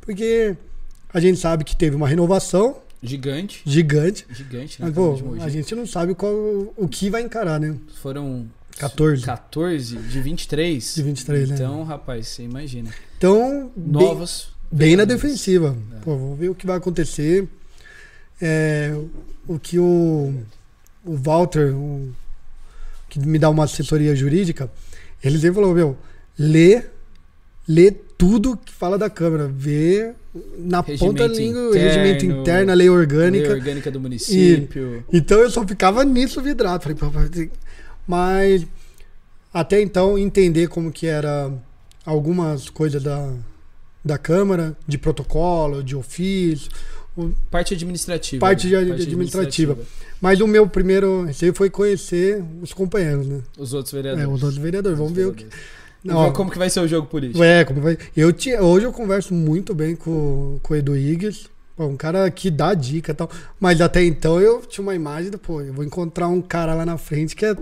[0.00, 0.56] Porque
[1.12, 3.62] a gente sabe que teve uma renovação Gigante.
[3.66, 4.86] gigante, Gigante, né?
[4.86, 6.32] mas pô, a gente não sabe qual
[6.76, 7.76] o que vai encarar, né?
[8.00, 8.46] Foram
[8.78, 9.24] 14.
[9.24, 10.94] 14 de 23.
[10.94, 11.54] De 23, né?
[11.56, 12.90] Então, rapaz, você imagina.
[13.18, 14.52] Então, bem- Novos.
[14.72, 15.76] Bem na defensiva.
[15.96, 16.00] É.
[16.00, 17.46] Pô, vamos ver o que vai acontecer.
[18.40, 18.92] É,
[19.46, 20.32] o que o,
[21.04, 22.10] o Walter, o-
[23.08, 24.70] que me dá uma assessoria jurídica,
[25.22, 25.96] ele sempre falou, meu,
[26.38, 26.82] lê,
[27.68, 30.12] lê tudo que fala da Câmara, vê
[30.58, 33.48] na Regimento ponta da língua o regimento interno, a lei orgânica.
[33.48, 35.04] Lei orgânica do município.
[35.12, 36.82] Então eu só ficava nisso vidrado.
[36.82, 37.50] Falei,
[38.06, 38.66] mas
[39.52, 41.52] até então entender como que era
[42.06, 43.30] algumas coisas da,
[44.04, 46.70] da Câmara, de protocolo, de ofício.
[47.50, 48.40] Parte administrativa.
[48.40, 48.84] Parte né?
[48.84, 49.76] de- administrativa.
[50.20, 53.40] Mas o meu primeiro receio foi conhecer os companheiros, né?
[53.58, 54.24] Os outros vereadores.
[54.24, 54.98] É, os outros vereadores.
[54.98, 55.46] Vamos ver o que.
[56.04, 57.42] Não, como que vai ser o jogo político.
[57.44, 57.96] é, como vai.
[58.16, 61.46] Eu tinha, hoje eu converso muito bem com, com o Edu Iggs.
[61.76, 63.30] Pô, um cara que dá dica e tal.
[63.58, 66.98] Mas até então eu tinha uma imagem pô, eu vou encontrar um cara lá na
[66.98, 67.56] frente que é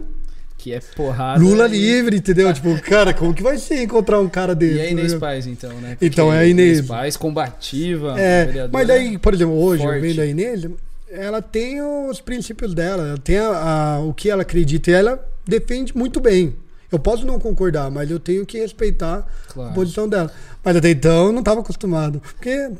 [0.62, 1.42] Que é porrada.
[1.42, 2.52] Lula e- livre, entendeu?
[2.54, 4.74] Tipo, cara, como que vai ser encontrar um cara desse?
[4.76, 5.18] E a Inês né?
[5.18, 5.96] Paz, então, né?
[6.02, 6.80] Então, Porque é a Inês.
[6.82, 8.14] Paz, combativa.
[8.20, 9.96] É, mas daí, por exemplo, hoje, forte.
[9.96, 10.66] eu vendo a Inês,
[11.10, 13.48] ela tem os princípios dela, ela tem a,
[13.96, 16.54] a- o que ela acredita e ela defende muito bem.
[16.92, 19.72] Eu posso não concordar, mas eu tenho que respeitar a Claro.
[19.74, 20.30] posição dela.
[20.62, 22.20] Mas até então eu não estava acostumado.
[22.36, 22.70] Porque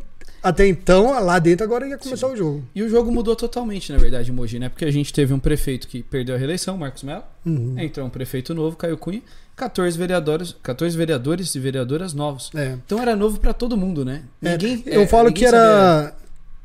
[0.43, 2.65] até então, lá dentro, agora ia começar o jogo.
[2.75, 4.69] E o jogo mudou totalmente, na verdade, Mogi, né?
[4.69, 7.23] Porque a gente teve um prefeito que perdeu a reeleição, Marcos Mello.
[7.45, 7.79] Uhum.
[7.79, 9.23] Entrou um prefeito novo, Caio Cunha.
[9.57, 12.51] 14 vereadores, 14 vereadores e vereadoras novos.
[12.55, 12.79] É.
[12.85, 14.23] Então era novo pra todo mundo, né?
[14.43, 16.15] É, Ninguém, eu é, falo ninguém que era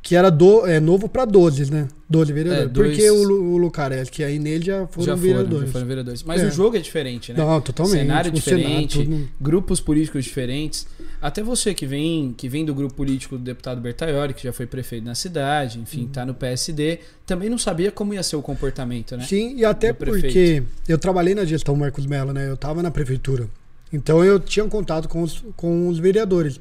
[0.05, 1.87] que era do, é, novo para 12, né?
[2.07, 2.67] 12 vereadores.
[2.67, 5.65] É, dois- Porque o, o Lucarelli, que aí nele já foram já foram, vereadores.
[5.65, 6.21] já foram vereadores.
[6.23, 6.45] Mas É.
[6.45, 7.39] o jogo é diferente, né?
[7.39, 7.97] Não, totalmente.
[8.01, 10.85] Cenário O Senado, diferente, tudo- grupos políticos diferentes.
[11.19, 14.67] Até você que vem, que vem do grupo político do deputado Bertaioli, que já foi
[14.67, 16.07] prefeito na cidade, enfim, Uhum.
[16.09, 19.25] tá no PSD, também não sabia como ia ser o comportamento, né?
[19.25, 22.47] Sim, e até porque eu trabalhei na gestão Marcos Mello, né?
[22.47, 23.47] Eu tava na prefeitura.
[23.91, 26.59] Então eu tinha um contato com os, com os vereadores.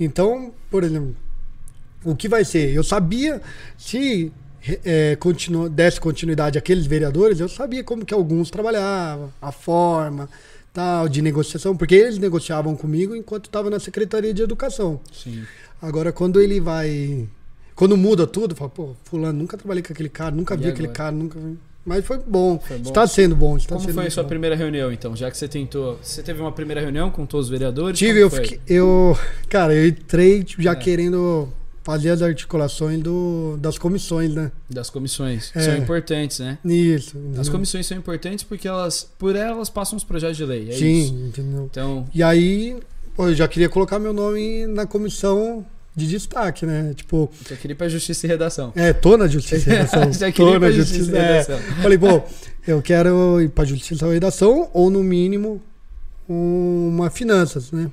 [0.00, 1.14] Então, por exemplo,
[2.04, 2.72] o que vai ser?
[2.74, 3.40] Eu sabia
[3.76, 4.32] se
[4.84, 10.28] é, continu, desse continuidade àqueles vereadores, eu sabia como que alguns trabalhavam, a forma,
[10.72, 15.00] tal, de negociação, porque eles negociavam comigo enquanto estava na Secretaria de Educação.
[15.12, 15.44] Sim.
[15.80, 17.28] Agora, quando ele vai.
[17.74, 20.86] Quando muda tudo, fala, pô, fulano, nunca trabalhei com aquele cara, nunca E vi aquele
[20.88, 20.96] agora?
[20.98, 21.56] cara, nunca vi.
[21.86, 22.58] Mas foi bom.
[22.58, 22.88] Foi bom.
[22.90, 23.56] Está sendo bom.
[23.56, 24.28] Está Como sendo foi a sua bom.
[24.28, 25.14] primeira reunião, então?
[25.16, 25.98] Já que você tentou.
[26.02, 27.96] Você teve uma primeira reunião com todos os vereadores?
[27.98, 28.60] Tive, eu fiquei.
[28.66, 29.16] Eu,
[29.48, 30.74] cara, eu entrei tipo, já É.
[30.74, 31.48] querendo
[31.88, 34.52] fazer as articulações do, das comissões, né?
[34.68, 35.50] Das comissões.
[35.50, 35.62] que É.
[35.62, 36.58] São importantes, né?
[36.62, 37.16] Isso.
[37.16, 37.52] As entendeu?
[37.52, 40.68] comissões são importantes porque elas, por elas, passam os projetos de lei.
[40.68, 41.14] É Sim, isso.
[41.14, 41.64] entendeu?
[41.64, 42.76] Então, E aí,
[43.16, 45.64] eu já queria colocar meu nome na comissão
[45.96, 46.92] de destaque, né?
[46.94, 48.70] Tipo, eu queria ir pra Justiça e Redação.
[48.76, 50.12] é, tô na Justiça e Redação.
[50.12, 51.32] Já queria tô ir pra Justiça Justiça e é.
[51.40, 51.58] Redação.
[51.80, 52.22] Falei, pô,
[52.66, 55.62] eu quero ir pra Justiça e Redação ou, no mínimo,
[56.28, 57.90] uma finanças, né?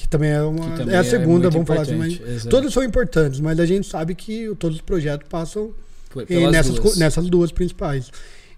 [0.00, 0.76] Que também é uma.
[0.76, 2.20] Também é a segunda, muito vamos falar assim, mas.
[2.20, 2.48] exato.
[2.48, 5.72] Todos são importantes, mas a gente sabe que todos os projetos passam
[6.26, 6.96] pelas nessas, duas.
[6.96, 8.10] nessas duas principais.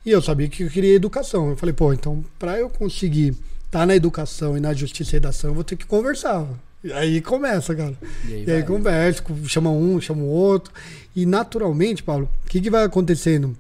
[0.05, 1.51] E eu sabia que eu queria educação.
[1.51, 3.35] Eu falei, pô, então, para eu conseguir
[3.67, 6.47] estar na educação e na justiça e redação, eu vou ter que conversar.
[6.83, 7.95] E aí começa, cara.
[8.27, 10.73] E aí, E aí conversa, chama um, chama o outro.
[11.15, 13.57] E naturalmente, Paulo, o que, que vai acontecendo?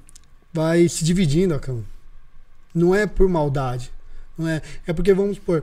[0.52, 1.84] Vai se dividindo a cama.
[2.74, 3.90] Não é por maldade.
[4.38, 5.62] Não é, é porque, vamos supor,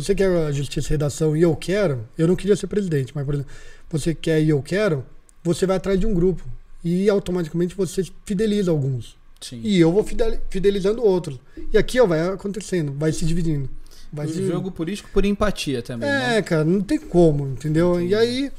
[0.00, 3.24] você quer a justiça e redação e eu quero, eu não queria ser presidente, mas,
[3.24, 3.52] por exemplo,
[3.90, 5.04] você quer e eu quero,
[5.42, 6.44] você vai atrás de um grupo.
[6.84, 9.16] E automaticamente você fideliza alguns.
[9.40, 9.60] Sim.
[9.62, 11.38] E eu vou fidel- fidelizando outros.
[11.72, 13.68] E aqui ó, vai acontecendo, vai se dividindo.
[14.12, 14.46] Vai O se...
[14.46, 16.42] jogo político por empatia também, É, né?
[16.42, 17.96] cara, não tem como, entendeu?
[17.96, 18.12] Entendi.
[18.12, 18.52] E aí,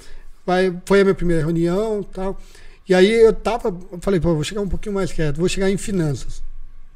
[0.46, 2.40] vai, foi a minha primeira reunião tal.
[2.88, 5.78] E aí eu tava, falei, pô, vou chegar um pouquinho mais quieto, vou chegar em
[5.78, 6.42] finanças.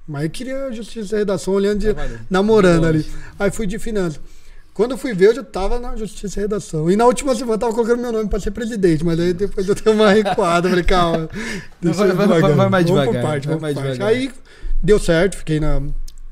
[0.08, 1.88] Mas eu queria justiça e redação olhando de.
[2.30, 3.06] Namorando ali.
[3.40, 4.20] Aí fui de finanças.
[4.74, 6.90] Quando eu fui ver, eu já tava na justiça e redação.
[6.90, 9.68] E na última semana eu tava colocando meu nome pra ser presidente, mas aí depois
[9.68, 11.30] eu dei uma recuada, falei, calma.
[11.80, 12.56] Deixa vai- vai- devagar.
[12.58, 13.94] vai mais Vamos por devagar, parte, vai vamos por parte.
[13.98, 14.08] devagar.
[14.16, 14.32] Aí
[14.82, 15.80] deu certo, fiquei na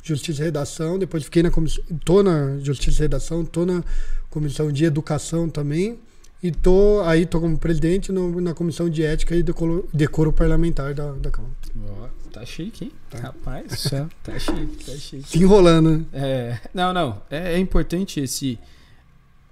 [0.01, 3.83] justiça e redação, depois fiquei na comissão, tô na justiça e redação, tô na
[4.31, 5.99] comissão de educação também.
[6.43, 10.93] E tô aí tô como presidente no- na comissão de ética e decoro, decoro parlamentar
[10.93, 11.53] da, da Câmara.
[12.01, 12.91] Ó, tá chique, hein?
[13.21, 15.23] Rapaz, do céu, tá chique, tá chique.
[15.29, 16.05] Se enrolando, né?
[16.13, 17.21] É, não, não.
[17.29, 18.57] É, é importante esse,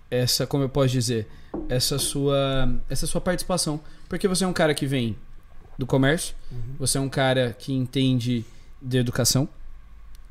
[0.10, 1.28] essa, como eu posso dizer,
[1.67, 5.15] essa sua, essa sua participação, porque você é um cara que vem
[5.78, 6.36] do comércio,
[6.80, 8.43] você é um cara que entende
[8.82, 9.47] de educação,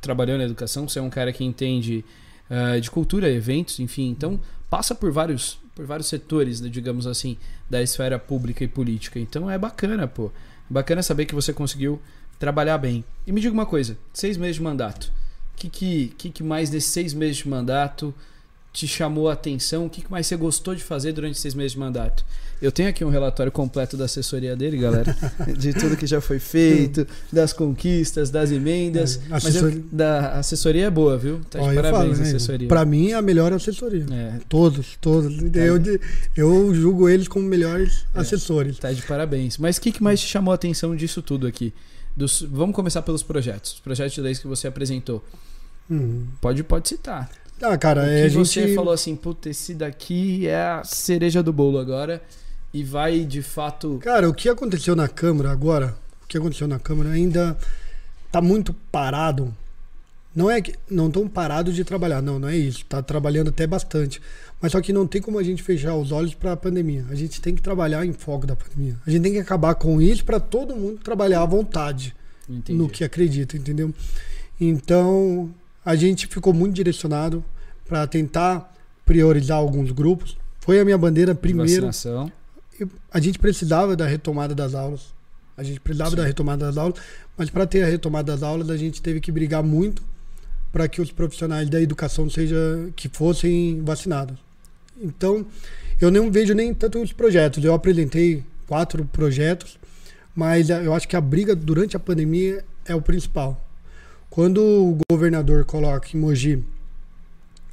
[0.00, 2.04] trabalhou na educação, você é um cara que entende
[2.50, 7.36] ah, de cultura, eventos, enfim, então passa por vários, por vários setores, né, digamos assim,
[7.70, 9.20] da esfera pública e política.
[9.20, 10.32] Então é bacana, pô.
[10.68, 12.02] Bacana saber que você conseguiu
[12.36, 13.04] trabalhar bem.
[13.24, 15.04] E me diga uma coisa, seis meses de mandato.
[15.54, 18.12] O que, que, que, mais desses seis meses de mandato
[18.78, 19.86] te chamou a atenção?
[19.86, 22.24] O que, mais você gostou de fazer durante seis meses de mandato?
[22.60, 25.16] Eu tenho aqui um relatório completo da assessoria dele, galera.
[25.56, 29.16] de tudo que já foi feito, das conquistas, das emendas.
[29.16, 31.40] É, Mas assessoria- eu, da assessoria é boa, viu?
[31.50, 32.22] Tá de Ó, parabéns falo, a né?
[32.22, 32.68] assessoria.
[32.68, 34.04] Pra mim é a melhor assessoria.
[34.10, 35.36] É, Todos, todos.
[35.54, 36.00] Eu, de-
[36.36, 38.20] eu julgo eles como melhores É.
[38.20, 38.78] assessores.
[38.78, 39.56] tá de parabéns.
[39.58, 41.72] Mas o que, mais te chamou a atenção disso tudo aqui?
[42.16, 43.74] Dos- vamos começar pelos projetos.
[43.74, 45.24] Os projetos de leis que você apresentou.
[45.88, 46.26] Uhum.
[46.40, 47.30] Pode, pode citar.
[47.60, 48.74] Ah, cara, o é, que a você gente.
[48.74, 52.22] falou assim, puta, esse daqui é a cereja do bolo agora.
[52.72, 53.98] E vai de fato.
[54.02, 57.56] Cara, o que aconteceu na Câmara agora, o que aconteceu na Câmara ainda
[58.30, 59.54] tá muito parado.
[60.36, 62.84] Não é que não estão parados de trabalhar, não, não é isso.
[62.84, 64.20] Tá trabalhando até bastante.
[64.60, 67.04] Mas só que não tem como a gente fechar os olhos para a pandemia.
[67.10, 68.96] A gente tem que trabalhar em foco da pandemia.
[69.06, 72.14] A gente tem que acabar com isso para todo mundo trabalhar à vontade
[72.48, 72.78] Entendi.
[72.78, 73.92] no que acredita, entendeu?
[74.60, 75.52] Então,
[75.84, 77.44] a gente ficou muito direcionado
[77.86, 80.36] para tentar priorizar alguns grupos.
[80.60, 81.86] Foi a minha bandeira De primeiro.
[81.86, 82.30] Vacinação.
[83.10, 85.14] a gente precisava da retomada das aulas.
[85.56, 86.16] A gente precisava Sim.
[86.16, 87.00] da retomada das aulas,
[87.36, 90.02] mas para ter a retomada das aulas, a gente teve que brigar muito
[90.70, 92.56] para que os profissionais da educação seja
[92.94, 94.38] que fossem vacinados.
[95.00, 95.46] Então,
[96.00, 97.64] eu não vejo nem tanto os projetos.
[97.64, 99.78] Eu apresentei quatro projetos,
[100.34, 103.67] mas eu acho que a briga durante a pandemia é o principal.
[104.38, 106.62] Quando o governador coloca em Mogi,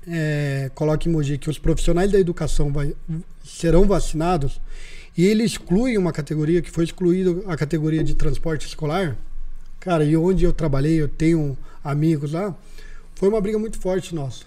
[0.07, 2.95] é, coloca em Mogi que os profissionais da educação vai-
[3.43, 4.59] serão vacinados
[5.15, 9.15] e ele exclui uma categoria que foi excluída a categoria de transporte escolar,
[9.79, 12.55] cara, e onde eu trabalhei, eu tenho amigos lá,
[13.13, 14.45] foi uma briga muito forte nossa.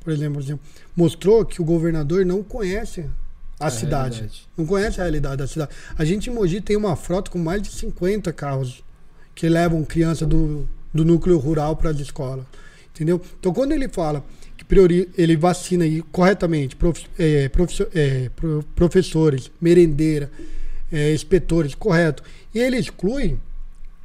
[0.00, 0.64] Por exemplo, exemplo,
[0.96, 3.04] mostrou que o governador não conhece
[3.60, 4.14] a É cidade.
[4.20, 4.48] realidade.
[4.56, 5.70] Não conhece a realidade da cidade.
[5.98, 8.82] A gente em Mogi tem uma frota com mais de 50 carros
[9.34, 12.44] que levam criança do, do núcleo rural para as escolas.
[12.94, 13.20] Entendeu?
[13.38, 14.24] Então, quando ele fala
[14.56, 20.30] que priori, ele vacina aí corretamente prof, é, profisso- é, pro- professores, merendeira,
[20.90, 22.22] é, inspetores, correto,
[22.54, 23.38] e ele exclui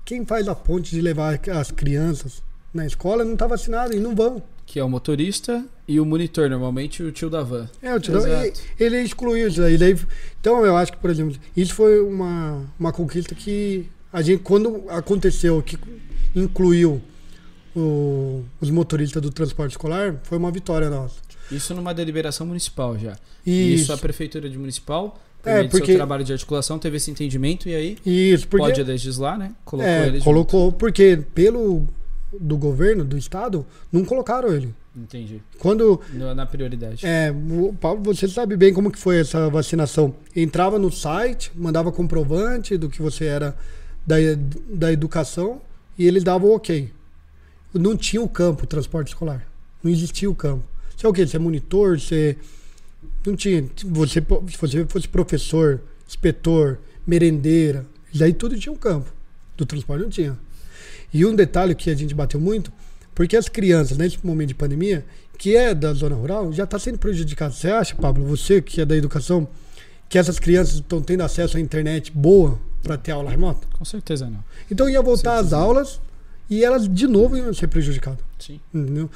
[0.05, 2.43] quem faz a ponte de levar as crianças
[2.73, 4.43] na escola não está vacinado e não vão.
[4.65, 7.69] Que é o motorista e o monitor, normalmente o tio da van.
[7.81, 8.61] É, o Tirão, Exato.
[8.79, 9.77] e- ele excluiu isso aí.
[9.77, 9.95] Daí,
[10.39, 14.83] então, eu acho que, por exemplo, isso foi uma, uma conquista que a gente, quando
[14.89, 15.77] aconteceu, que
[16.35, 17.01] incluiu
[17.75, 21.15] o- os motoristas do transporte escolar, foi uma vitória nossa.
[21.51, 23.13] Isso numa deliberação municipal já.
[23.45, 27.67] Isso, Isso a prefeitura de municipal, É, porque- seu trabalho de articulação, teve esse entendimento
[27.67, 29.51] e aí isso porque pode legislar, né?
[29.65, 30.23] Colocou é, ele junto.
[30.23, 31.85] colocou, porque pelo
[32.39, 34.73] do governo, do estado, não colocaram ele.
[34.95, 35.41] Entendi.
[35.59, 35.99] Quando
[36.35, 37.05] Na prioridade.
[37.05, 37.33] É,
[37.81, 40.15] Paulo, você sabe bem como que foi essa vacinação.
[40.35, 43.55] Entrava no site, mandava comprovante do que você era
[44.05, 44.15] da,
[44.69, 45.61] da educação
[45.97, 46.91] e ele dava o ok.
[47.73, 49.47] Não tinha o campo, transporte escolar.
[49.83, 50.63] Não existia o campo.
[50.95, 51.25] Você é o quê?
[51.25, 52.37] Você é monitor, você...
[53.25, 53.65] Não tinha.
[53.85, 59.11] Você, se você fosse professor, inspetor, merendeira, daí tudo tinha um campo.
[59.57, 60.37] Do transporte não tinha.
[61.13, 62.71] E um detalhe que a gente bateu muito,
[63.13, 65.05] porque as crianças, nesse momento de pandemia,
[65.37, 67.53] que é da zona rural, já está sendo prejudicado.
[67.53, 69.47] Você acha, Pablo, você que é da educação,
[70.13, 73.65] que essas crianças estão tendo acesso à internet boa para ter aula remota?
[73.75, 74.43] Com certeza não.
[74.69, 75.99] Então ia voltar às aulas
[76.47, 78.19] e elas de novo iam ser prejudicadas.
[78.37, 78.59] Sim.
[78.71, 79.09] Entendeu?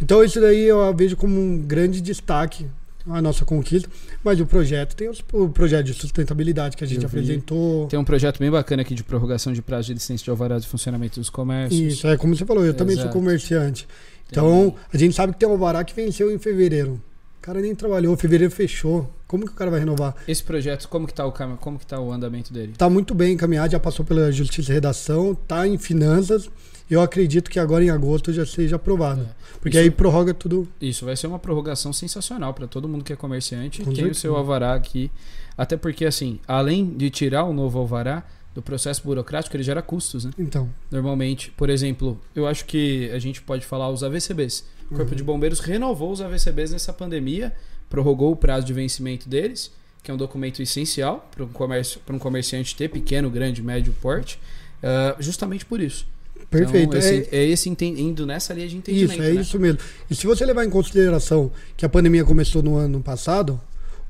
[0.00, 2.66] Então isso daí eu vejo como um grande destaque
[3.10, 3.90] a nossa conquista.
[4.22, 7.18] Mas o projeto tem os- o projeto de sustentabilidade que a gente Eu vi.
[7.18, 7.88] apresentou.
[7.88, 10.68] Tem um projeto bem bacana aqui de prorrogação de prazo de licença de alvará de
[10.68, 11.80] funcionamento dos comércios.
[11.94, 13.88] Isso, é como você falou, eu também sou comerciante.
[13.88, 17.02] Tem- Então, a gente sabe que tem um alvará que venceu em fevereiro.
[17.44, 19.06] O cara nem trabalhou, fevereiro fechou.
[19.26, 20.14] Como que o cara vai renovar?
[20.26, 22.72] Esse projeto, como que tá o cam- como que tá o andamento dele?
[22.74, 26.48] Tá muito bem encaminhado, já passou pela Justiça e Redação, tá em finanças.
[26.90, 29.20] Eu acredito que agora em agosto já seja aprovado.
[29.20, 29.26] É.
[29.60, 30.66] Porque Isso- aí prorroga tudo.
[30.80, 33.82] Isso vai ser uma prorrogação sensacional para todo mundo que é comerciante.
[33.82, 35.10] Com tem o seu alvará aqui.
[35.54, 40.24] Até porque, assim, além de tirar o novo alvará do processo burocrático, ele gera custos,
[40.24, 40.30] né?
[40.38, 44.64] Então, Normalmente, por exemplo, eu acho que a gente pode falar os AVCBs.
[44.90, 45.16] O Corpo Uhum.
[45.16, 47.52] de Bombeiros renovou os AVCBs nessa pandemia,
[47.88, 49.70] prorrogou o prazo de vencimento deles,
[50.02, 53.94] que é um documento essencial para um, comércio, para um comerciante ter pequeno, grande, médio
[54.02, 54.38] porte,
[54.82, 56.06] ah, justamente por isso.
[56.50, 56.94] perfeito.
[56.94, 59.12] Então, é, esse, é esse enten- indo nessa linha de entendimento.
[59.14, 59.40] Isso, é né?
[59.40, 59.78] isso mesmo.
[60.10, 63.58] E se você levar em consideração que a pandemia começou no ano passado,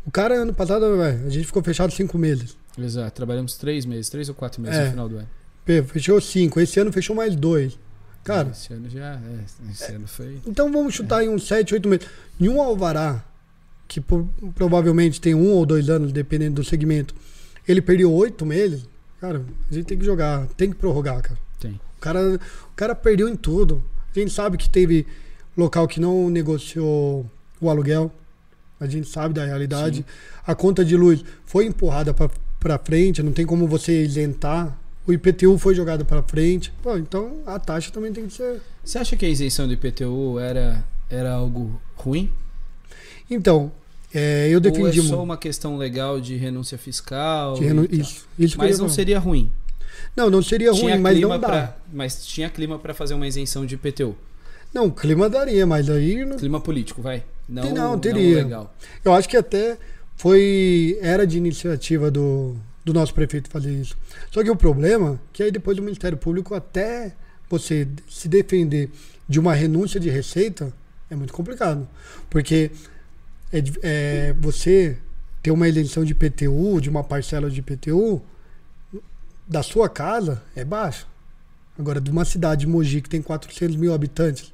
[0.04, 2.56] o cara, ano passado, a gente ficou fechado cinco meses.
[2.76, 4.84] Exato, trabalhamos três meses, três ou quatro meses É.
[4.86, 5.28] no final do ano.
[5.86, 6.60] Fechou cinco.
[6.60, 7.78] Esse ano fechou mais dois.
[8.24, 9.14] Cara, Esse ano já.
[9.14, 10.38] É, esse ano foi.
[10.46, 12.06] então vamos chutar em uns sete, oito meses.
[12.40, 13.22] Em um alvará,
[13.86, 17.14] que po- provavelmente tem um ou dois anos, dependendo do segmento,
[17.68, 18.86] ele perdeu oito meses.
[19.20, 21.38] Cara, a gente tem que jogar, tem que prorrogar, cara.
[21.60, 21.72] Tem.
[21.72, 23.84] O cara, o cara perdeu em tudo.
[24.14, 25.06] A gente sabe que teve
[25.56, 27.24] local que não negociou
[27.60, 28.10] o aluguel.
[28.80, 29.98] A gente sabe da realidade.
[29.98, 30.04] Sim.
[30.46, 34.76] A conta de luz foi empurrada para frente, não tem como você isentar.
[35.06, 36.72] O IPTU foi jogado para frente.
[36.82, 38.60] Pô, então a taxa também tem que ser.
[38.82, 42.30] Você acha que a isenção do IPTU era, era algo ruim?
[43.30, 43.70] Então,
[44.14, 47.54] é, eu Ou é defendi só uma questão legal de renúncia fiscal?
[47.54, 47.84] de tal?
[47.90, 49.50] Isso, isso Mas não seria ruim.
[50.16, 51.38] Não, não seria tinha ruim, mas não dá.
[51.48, 54.16] pra, mas tinha clima para fazer uma isenção de IPTU.
[54.72, 57.22] Não, clima daria, mas aí não- Clima político, vai.
[57.48, 58.36] Não, não, não teria.
[58.42, 58.74] legal.
[59.04, 59.76] Eu acho que até
[60.16, 63.96] foi era de iniciativa do, do nosso prefeito fazer isso.
[64.30, 67.14] Só que o problema é que aí depois o Ministério Público até
[67.48, 68.90] você se defender
[69.28, 70.72] de uma renúncia de receita
[71.10, 71.88] é muito complicado,
[72.28, 72.70] porque
[73.52, 74.98] é, é você
[75.42, 78.20] ter uma isenção de IPTU, de uma parcela de IPTU
[79.46, 81.06] da sua casa é baixo.
[81.78, 84.52] Agora de uma cidade de Mogi que tem 400 mil habitantes,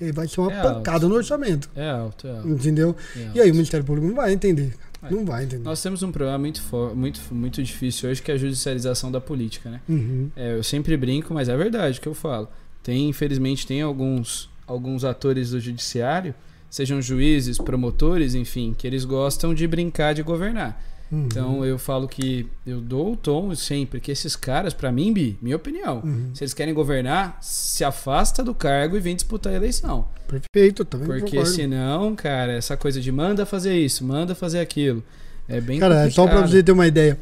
[0.00, 2.48] aí vai ser uma É pancada no orçamento, É alto, é alto.
[2.48, 2.96] entendeu?
[3.16, 3.52] é E aí o alto.
[3.54, 4.74] Ministério Público não vai entender.
[5.02, 5.10] É.
[5.10, 5.64] Não vai, entendeu?
[5.64, 6.62] Nós temos um problema muito,
[6.94, 9.80] muito, muito difícil hoje, que é a judicialização da política, né?
[9.88, 10.30] Uhum.
[10.34, 12.48] É, eu sempre brinco, mas é verdade o que eu falo.
[12.82, 16.34] Tem, infelizmente, tem alguns, alguns atores do judiciário,
[16.68, 20.82] sejam juízes, promotores, enfim, que eles gostam de brincar de governar.
[21.10, 21.24] Uhum.
[21.24, 25.38] Então eu falo que eu dou o tom sempre que esses caras, pra mim, Bi,
[25.40, 26.30] minha opinião, Uhum.
[26.34, 30.06] se eles querem governar, se afasta do cargo e vem disputar a eleição.
[30.26, 31.48] Perfeito, também Porque concordo.
[31.50, 35.02] senão, cara, essa coisa de manda fazer isso, manda fazer aquilo,
[35.48, 36.50] é bem Cara, é só pra complicado.
[36.50, 37.18] você ter uma ideia.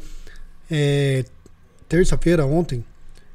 [0.69, 1.23] É,
[1.87, 2.83] Terça-feira, ontem,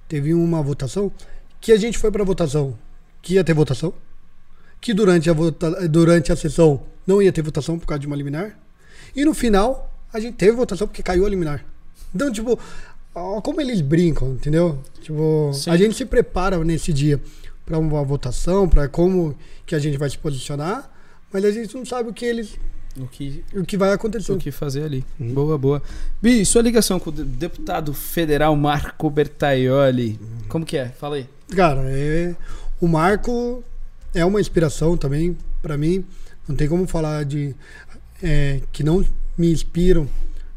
[0.07, 1.11] teve uma votação
[1.59, 2.77] que a gente foi pra votação
[3.23, 3.95] que ia ter votação,
[4.81, 5.89] que durante a, vota...
[5.89, 8.59] durante a sessão não ia ter votação por causa de uma liminar,
[9.17, 11.65] e no final a gente teve votação porque caiu a liminar.
[12.15, 12.59] Então, tipo,
[13.15, 14.79] ó, como eles brincam, entendeu?
[15.01, 15.71] Tipo, Sim.
[15.71, 17.21] a gente se prepara nesse dia
[17.65, 20.91] pra uma votação, pra como que a gente vai se posicionar,
[21.33, 22.59] mas a gente não sabe o que eles,
[23.01, 24.33] O que, o que vai acontecer.
[24.33, 25.05] o que fazer ali.
[25.19, 25.33] Uhum.
[25.33, 25.83] Boa, boa.
[26.21, 30.89] Bi, sua ligação com o de- deputado federal Marco Bertaioli, como que é?
[30.89, 31.27] Fala aí.
[31.57, 32.35] Cara, é,
[32.81, 33.65] o Marco
[34.15, 36.05] é uma inspiração também pra mim.
[36.47, 37.55] Não tem como falar de
[38.23, 39.03] é, que não
[39.43, 40.09] me inspiram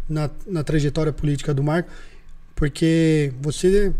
[0.07, 1.89] na, na trajetória política do Marco,
[2.53, 3.91] porque você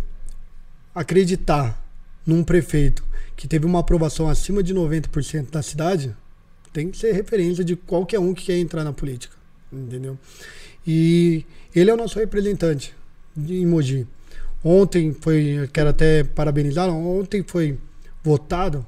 [0.93, 1.84] acreditar
[2.24, 3.04] num prefeito
[3.36, 6.15] que teve uma aprovação acima de 90% da cidade
[6.71, 9.36] tem que ser referência de qualquer um que quer entrar na política,
[9.74, 10.19] entendeu?
[10.86, 11.43] E
[11.76, 12.93] ele é o nosso representante
[13.36, 14.06] de em Mogi.
[14.63, 17.80] Ontem foi, quero até parabenizar, ontem foi
[18.24, 18.86] votado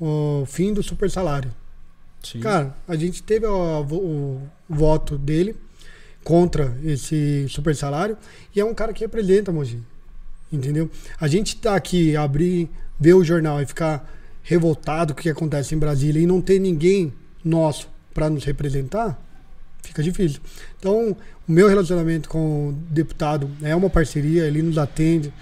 [0.00, 1.52] o fim do super salário.
[2.22, 2.40] Sim.
[2.40, 5.56] Cara, a gente teve o, o voto dele
[6.24, 8.16] contra esse super salário
[8.54, 9.80] e é um cara que representa Mogi.
[10.52, 10.90] Entendeu?
[11.20, 14.08] A gente tá aqui, abrir, ver o jornal e ficar
[14.42, 17.12] revoltado com o que acontece em Brasília e não ter ninguém
[17.44, 19.20] nosso para nos representar,
[19.82, 20.40] fica difícil.
[20.78, 25.32] Então, o meu relacionamento com o deputado é uma parceria, ele nos atende,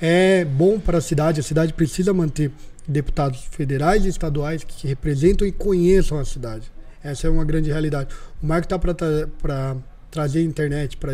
[0.00, 2.50] é bom para a cidade, a cidade precisa manter
[2.86, 6.70] deputados federais e estaduais que representam e conheçam a cidade.
[7.02, 8.14] Essa é uma grande realidade.
[8.42, 9.76] O Marco está para
[10.10, 11.12] trazer internet para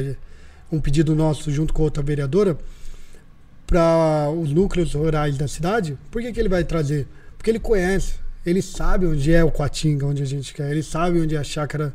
[0.70, 2.58] um pedido nosso junto com outra vereadora
[3.66, 5.98] para os núcleos rurais da cidade.
[6.10, 7.06] Por que, que ele vai trazer?
[7.36, 11.20] Porque ele conhece, ele sabe onde é o Coatinga, onde a gente quer, ele sabe
[11.20, 11.94] onde é a chácara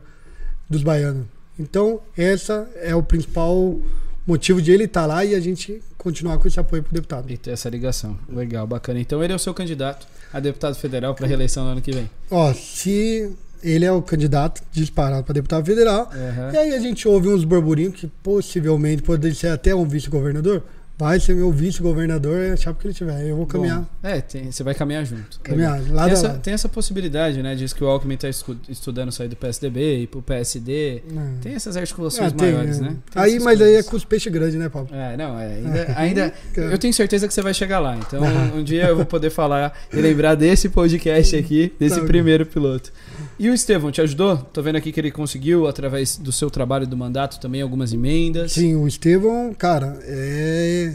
[0.70, 1.26] dos baianos.
[1.58, 3.80] Então, essa é o principal
[4.26, 7.30] motivo de ele estar lá e a gente continuar com esse apoio pro deputado.
[7.32, 8.18] E ter essa ligação.
[8.30, 9.00] Legal, bacana.
[9.00, 12.10] Então ele é o seu candidato a deputado federal para reeleição no ano que vem.
[12.30, 16.52] Ó, se ele é o candidato disparado para deputado federal, Aham.
[16.54, 20.64] e aí a gente ouve uns burburinhos que possivelmente pode ser até um vice-governador,
[21.02, 23.26] vai ser meu vice-governador, é a chapa que ele tiver.
[23.28, 23.80] Eu vou caminhar.
[23.80, 25.40] Bom, é, tem- você vai caminhar junto.
[25.42, 26.40] Caminhar, lado tem, essa, lado.
[26.42, 27.56] tem essa possibilidade, né?
[27.56, 28.30] Diz que o Alckmin está
[28.70, 31.02] estudando sair do PSDB e pro PSD.
[31.12, 31.38] Não.
[31.42, 32.82] Tem essas articulações Ah, tem, maiores, é.
[32.84, 32.96] né?
[33.12, 33.90] Tem Aí, mas aí é coisas.
[33.90, 34.90] com os peixes grandes, né, Paulo?
[34.92, 37.98] É, não, é, ainda, ainda- eu tenho certeza que você vai chegar lá.
[37.98, 38.52] Então, Ah.
[38.56, 42.06] um dia eu vou poder falar e lembrar desse podcast aqui, desse Tá.
[42.06, 42.92] primeiro piloto.
[43.40, 44.38] E o Estevão, te ajudou?
[44.38, 48.52] Tô vendo aqui que ele conseguiu, através do seu trabalho do mandato, também algumas emendas.
[48.52, 50.91] Sim, o Estevão, cara, é.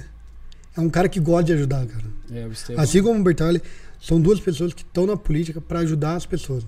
[0.76, 2.04] É um cara que gosta de ajudar, cara.
[2.32, 2.82] É, o Estevão.
[2.82, 3.62] Assim como o Bertoli,
[4.00, 6.66] são duas pessoas que estão na política para ajudar as pessoas.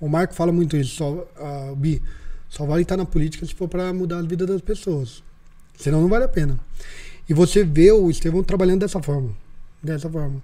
[0.00, 2.02] O Marco fala muito isso, só, a Bi,
[2.48, 5.22] só vale estar na política se for para mudar a vida das pessoas.
[5.78, 6.58] Senão não vale a pena.
[7.28, 9.30] E você vê o Estevão trabalhando dessa forma.
[9.82, 10.42] Dessa forma.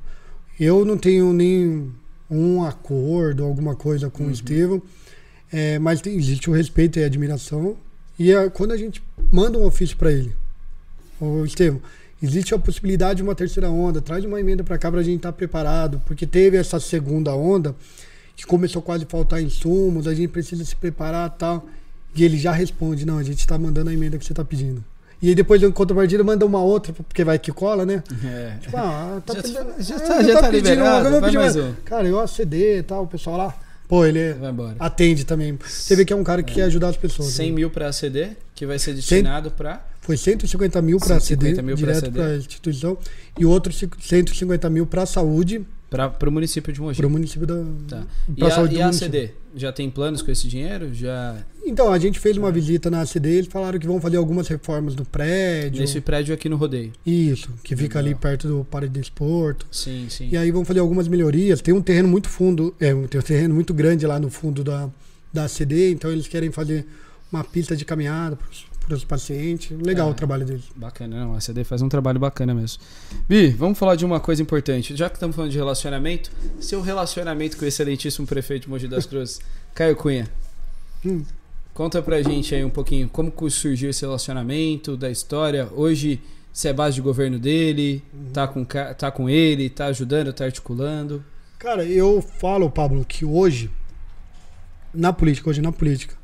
[0.60, 1.90] Eu não tenho nem
[2.30, 4.28] um acordo, alguma coisa com Uhum.
[4.30, 4.82] o Estevão,
[5.50, 7.76] é, mas tem- existe o respeito e a admiração.
[8.18, 10.34] E é, quando a gente manda um ofício para ele,
[11.20, 11.80] o Estevão,
[12.22, 15.16] existe a possibilidade de uma terceira onda, traz uma emenda para cá para a gente
[15.16, 17.74] estar preparado, porque teve essa segunda onda
[18.36, 21.66] que começou quase a faltar insumos, a gente precisa se preparar tal.
[22.14, 24.84] E ele já responde, não, a gente está mandando a emenda que você está pedindo.
[25.20, 28.02] E aí depois, em contrapartida, manda uma outra, porque vai que cola, né?
[28.24, 28.56] É.
[28.60, 31.30] Tipo, ah, tá Já pedindo- tá- já ah, tá- já tá liberado, eu vou vai
[31.30, 31.72] pedir mais um.
[31.84, 33.54] Cara, eu ACD e tal, o pessoal lá.
[33.92, 34.76] Pô, ele Vai embora.
[34.78, 35.58] atende também.
[35.62, 37.28] Você vê que é um cara que quer ajudar as pessoas.
[37.28, 37.56] 100 né?
[37.56, 39.86] mil para ACD, que vai ser destinado para.
[40.00, 42.96] Foi 150 mil para 150 ACD, mil direto para a instituição,
[43.38, 46.96] e outros 150 mil para a saúde, Para o município de Mogi.
[46.96, 47.62] para o município da.
[47.88, 48.06] Tá.
[48.36, 48.88] E a, e a.
[48.88, 49.30] ACD?
[49.54, 50.94] Já tem planos com esse dinheiro?
[50.94, 51.36] Já.
[51.64, 54.96] Então, a gente fez uma visita na ACD, eles falaram que vão fazer algumas reformas
[54.96, 55.80] no prédio.
[55.80, 56.90] Nesse prédio aqui no rodeio.
[57.06, 58.12] Isso, que fica Legal.
[58.12, 59.66] ali perto do Parque de Desporto.
[59.70, 60.28] Sim, sim.
[60.32, 61.60] E aí vão fazer algumas melhorias.
[61.60, 64.64] Tem um terreno muito fundo, é, um- tem um terreno muito grande lá no fundo
[64.64, 64.88] da,
[65.32, 66.86] da ACD, então eles querem fazer
[67.30, 68.64] uma pista de caminhada para os
[69.04, 69.70] pacientes.
[69.80, 70.10] Legal Ah.
[70.10, 70.64] o trabalho deles.
[70.74, 71.34] Bacana, não.
[71.34, 72.82] A CD faz um trabalho bacana mesmo.
[73.28, 74.94] Bi, vamos falar de uma coisa importante.
[74.96, 76.30] Já que estamos falando de relacionamento,
[76.60, 79.40] seu relacionamento com o excelentíssimo prefeito de Mogi das Cruzes,
[79.74, 80.28] Caio Cunha.
[81.04, 81.24] Hum.
[81.74, 85.68] Conta pra gente aí um pouquinho como surgiu esse relacionamento, da história.
[85.74, 86.20] Hoje
[86.52, 91.24] você é base de governo dele, tá, com, tá com ele, tá ajudando, tá articulando.
[91.58, 93.70] Cara, eu falo, Pablo, que hoje,
[94.92, 96.14] na política, hoje na política,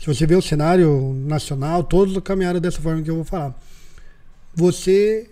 [0.00, 3.54] se você vê o cenário nacional, todos caminharam dessa forma que eu vou falar.
[4.54, 5.30] Você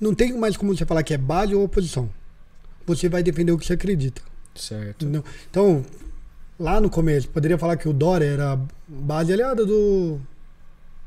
[0.00, 2.08] não tem mais como você falar que é base ou oposição.
[2.86, 4.22] Você vai defender o que você acredita.
[4.54, 5.02] Certo.
[5.02, 5.24] entendeu?
[5.50, 5.84] Então,
[6.60, 8.56] lá no começo, poderia falar que o Dória era
[8.86, 10.20] base aliada do,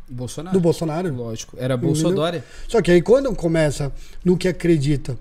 [0.09, 0.57] Bolsonaro.
[0.57, 1.13] do Bolsonaro.
[1.13, 1.55] Lógico.
[1.57, 2.43] Era Bolsonaro.
[2.67, 3.89] Só que aí quando começa
[4.23, 5.17] no que acredita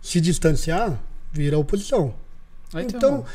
[0.00, 0.98] se distanciar,
[1.30, 2.14] vira oposição.
[2.72, 3.26] Aí Então,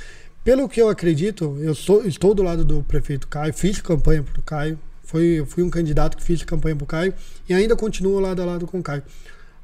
[0.43, 4.39] pelo que eu acredito, eu sou, estou do lado do prefeito Caio, fiz campanha para
[4.39, 7.13] o Caio, fui, um candidato que fiz campanha para o Caio
[7.47, 9.03] e ainda continuo lado a lado com o Caio.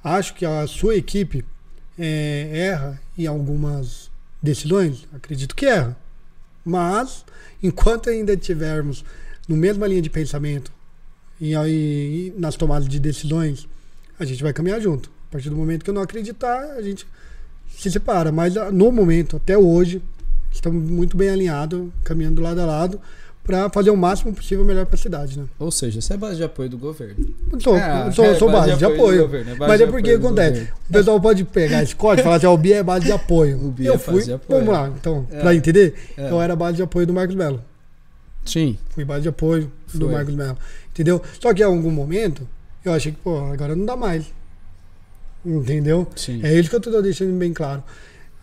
[0.03, 1.45] Acho que a sua equipe
[1.97, 4.11] é, erra em algumas
[4.41, 5.97] decisões, acredito que erra.
[6.63, 7.25] Mas,
[7.61, 9.05] enquanto ainda tivermos
[9.47, 10.71] no mesma linha de pensamento
[11.39, 13.67] e aí nas tomadas de decisões,
[14.19, 15.09] a gente vai caminhar junto.
[15.29, 17.05] A partir do momento que eu não acreditar, a gente
[17.67, 18.31] se separa.
[18.31, 20.01] Mas ah, no momento, até hoje,
[20.55, 22.99] estamos muito bem alinhados, caminhando lado a lado,
[23.43, 25.45] para fazer o máximo possível melhor para a cidade, né?
[25.59, 27.15] Ou seja, você é base de apoio do governo.
[27.59, 29.21] Sou, Ah, sou, é sou base, de do apoio.
[29.21, 30.67] governo, é base Mas é porque apoio do acontece.
[30.89, 33.63] O pessoal pode pegar esse código e falar assim, o Bia é base de apoio.
[33.63, 34.59] O Bia eu é fui, base de apoio.
[34.65, 35.39] vamos lá, então, É.
[35.41, 36.31] para entender, É.
[36.31, 37.61] eu era base de apoio do Marcos Melo.
[38.43, 38.77] Sim.
[38.89, 40.13] Fui base de apoio do Foi.
[40.13, 40.57] Marcos Melo.
[40.91, 41.21] Entendeu?
[41.39, 42.47] Só que em algum momento,
[42.83, 44.25] eu achei que, pô, agora não dá mais.
[45.45, 46.07] Entendeu?
[46.15, 46.41] Sim.
[46.43, 47.83] É isso que eu tô deixando bem claro.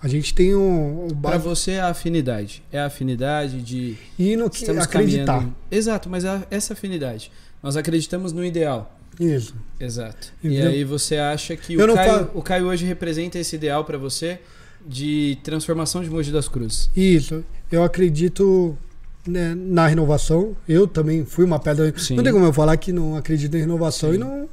[0.03, 2.63] A gente tem um, Pra base você é a afinidade.
[2.73, 5.27] É a afinidade de e no que estamos acreditar.
[5.35, 5.55] caminhando.
[5.71, 7.31] Exato, mas é essa afinidade.
[7.63, 8.99] Nós acreditamos no ideal.
[9.21, 9.55] Isso.
[9.79, 10.33] Exato.
[10.43, 10.71] Entendeu?
[10.71, 13.85] E aí você acha que Eu o Caio, falo- o Caio hoje representa esse ideal
[13.85, 14.41] pra você
[14.85, 16.91] de transformação de Mogi das Cruzes.
[16.97, 17.45] Isso.
[17.71, 18.77] Eu acredito
[19.25, 20.57] né, na renovação.
[20.69, 21.93] Eu também fui uma pedra.
[21.97, 22.17] Sim.
[22.17, 24.17] Não tem como eu falar que não acredito em renovação Sim.
[24.17, 24.49] e não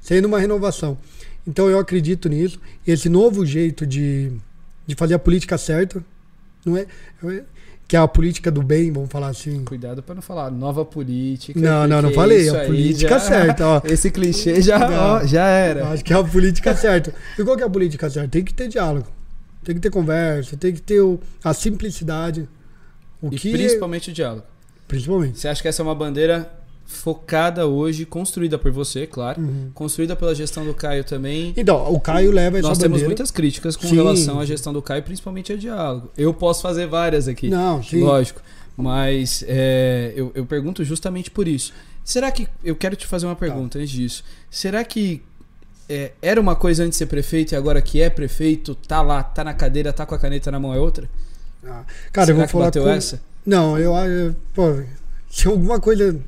[0.00, 0.98] sendo uma renovação.
[1.46, 2.58] Então eu acredito nisso.
[2.86, 4.32] Esse novo jeito de,
[4.88, 6.02] de fazer a política certa,
[6.64, 6.86] não é,
[7.86, 9.62] que é a política do bem, vamos falar assim.
[9.64, 11.60] Cuidado pra não falar nova política.
[11.60, 12.48] Não, não, não falei.
[12.48, 13.80] A política já- certa, ó.
[13.86, 14.88] Esse clichê já, Não.
[15.16, 15.88] ó, já era.
[15.90, 17.14] acho que é a política certa.
[17.38, 18.28] E qual que é a política certa?
[18.30, 19.06] Tem que ter diálogo.
[19.62, 22.48] Tem que ter conversa, tem que ter o- a simplicidade.
[23.20, 24.44] O E que principalmente o diálogo.
[24.86, 25.38] principalmente.
[25.38, 26.50] Você acha que essa é uma bandeira
[26.90, 29.70] focada hoje, construída por você, claro, Uhum.
[29.74, 31.52] construída pela gestão do Caio também.
[31.54, 33.08] Então, o Caio leva essa Nós temos bandeira.
[33.10, 33.94] muitas críticas com Sim.
[33.96, 36.10] relação à gestão do Caio, principalmente a diálogo.
[36.16, 38.00] Eu posso fazer várias aqui, Não, sim.
[38.02, 38.40] lógico.
[38.74, 41.72] Mas é, eu, eu pergunto justamente por isso.
[42.02, 42.48] Será que.
[42.64, 43.40] Eu quero te fazer uma Tá.
[43.40, 44.24] pergunta antes disso.
[44.50, 45.20] Será que
[45.90, 49.22] é, era uma coisa antes de ser prefeito e agora que é prefeito, tá lá,
[49.22, 51.08] tá na cadeira, tá com a caneta na mão é outra?
[51.64, 51.82] Ah,
[52.12, 52.88] Cara, Será eu vou que falar bateu com...
[52.88, 53.20] essa?
[53.44, 54.34] Não, eu acho.
[54.54, 54.80] Pô,
[55.28, 56.18] se alguma coisa.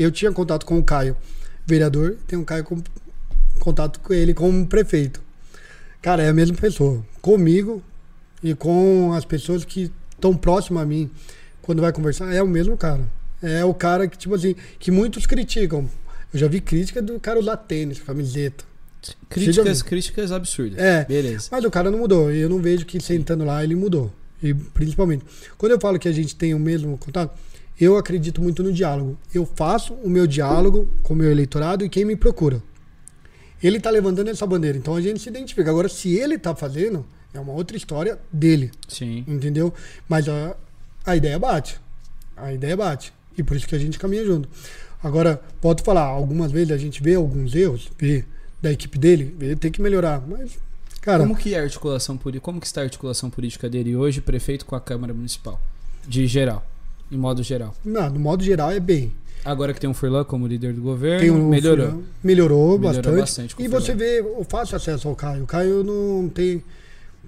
[0.00, 1.14] Eu tinha contato com o Caio,
[1.66, 2.82] vereador, tenho um Caio com
[3.58, 5.20] contato com ele como prefeito.
[6.00, 7.04] Cara, é a mesma pessoa.
[7.20, 7.82] Comigo
[8.42, 11.10] e com as pessoas que estão próximas a mim,
[11.60, 13.02] quando vai conversar, é o mesmo cara.
[13.42, 15.86] É o cara que, tipo assim, que muitos criticam.
[16.32, 18.64] Eu já vi crítica do cara usar tênis, camiseta.
[19.28, 20.78] Críticas, críticas absurdas.
[20.78, 21.04] É.
[21.04, 21.48] Beleza.
[21.50, 22.32] Mas o cara não mudou.
[22.32, 24.10] E eu não vejo que sentando lá ele mudou.
[24.42, 25.24] E principalmente,
[25.58, 27.38] quando eu falo que a gente tem o mesmo contato,
[27.80, 29.16] eu acredito muito no diálogo.
[29.32, 32.62] Eu faço o meu diálogo com o meu eleitorado e quem me procura.
[33.62, 35.70] Ele tá levantando essa bandeira, então a gente se identifica.
[35.70, 39.24] Agora, se ele tá fazendo, é uma outra história dele, Sim.
[39.26, 39.72] entendeu?
[40.08, 40.56] Mas a,
[41.06, 41.80] a ideia bate.
[42.36, 43.12] A ideia bate.
[43.36, 44.48] E por isso que a gente caminha junto.
[45.02, 48.24] Agora, posso falar, algumas vezes a gente vê alguns erros vê,
[48.60, 50.22] da equipe dele, ele tem que melhorar.
[50.26, 50.58] Mas,
[51.00, 52.44] cara, Como que é a articulação política?
[52.44, 55.60] Como que está a articulação política dele hoje, prefeito com a Câmara Municipal?
[56.06, 56.66] De geral.
[57.10, 57.74] Em modo geral.
[57.84, 59.12] Não, no modo geral é bem.
[59.44, 61.86] Agora que tem um Furlan como líder do governo, um melhorou.
[61.86, 63.20] Fulano- melhorou, Melhorou bastante.
[63.20, 65.44] bastante e o você vê o fácil acesso ao Caio.
[65.44, 66.62] O Caio não tem.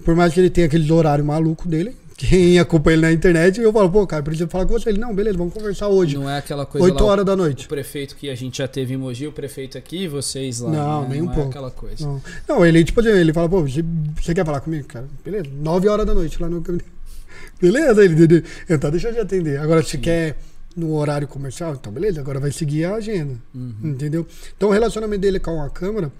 [0.05, 3.73] Por mais que ele tenha aqueles horários malucos dele, quem acompanha ele na internet, eu
[3.73, 4.89] falo, pô, Caio, preciso falar com você.
[4.89, 6.15] Ele, não, beleza, vamos conversar hoje.
[6.15, 7.67] Não é aquela coisa 8 lá, horas da o noite.
[7.67, 10.69] prefeito que a gente já teve em Mogi, o prefeito aqui, vocês lá.
[10.69, 11.07] Não, né?
[11.13, 11.49] nem um Não é pouco.
[11.49, 12.05] aquela coisa.
[12.05, 13.83] Não, não ele, tipo, assim, ele fala, pô, você,
[14.35, 15.07] quer falar comigo, cara?
[15.25, 16.91] Beleza, 9 horas da noite lá no gabinete.
[17.63, 18.43] Beleza, ele?
[18.69, 19.57] Então deixa eu te atender.
[19.57, 20.35] Agora, se quer
[20.75, 23.37] no horário comercial, então beleza, agora vai seguir a agenda.
[23.55, 23.73] Uhum.
[23.81, 24.27] Entendeu?
[24.57, 26.11] Então o relacionamento dele com a Câmara,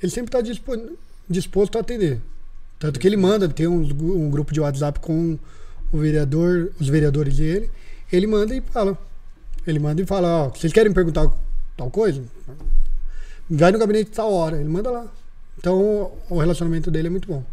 [0.00, 0.40] ele sempre está
[1.28, 2.20] disposto a atender.
[2.78, 5.36] Tanto que ele manda, tem um, um grupo de WhatsApp com
[5.92, 7.68] o vereador, os vereadores dele,
[8.12, 8.96] ele manda e fala.
[9.66, 11.28] Ele manda e fala, ó, vocês querem perguntar
[11.76, 12.22] tal coisa?
[13.50, 15.06] Vai no gabinete tal hora, ele manda lá.
[15.58, 17.44] Então o relacionamento dele é muito bom.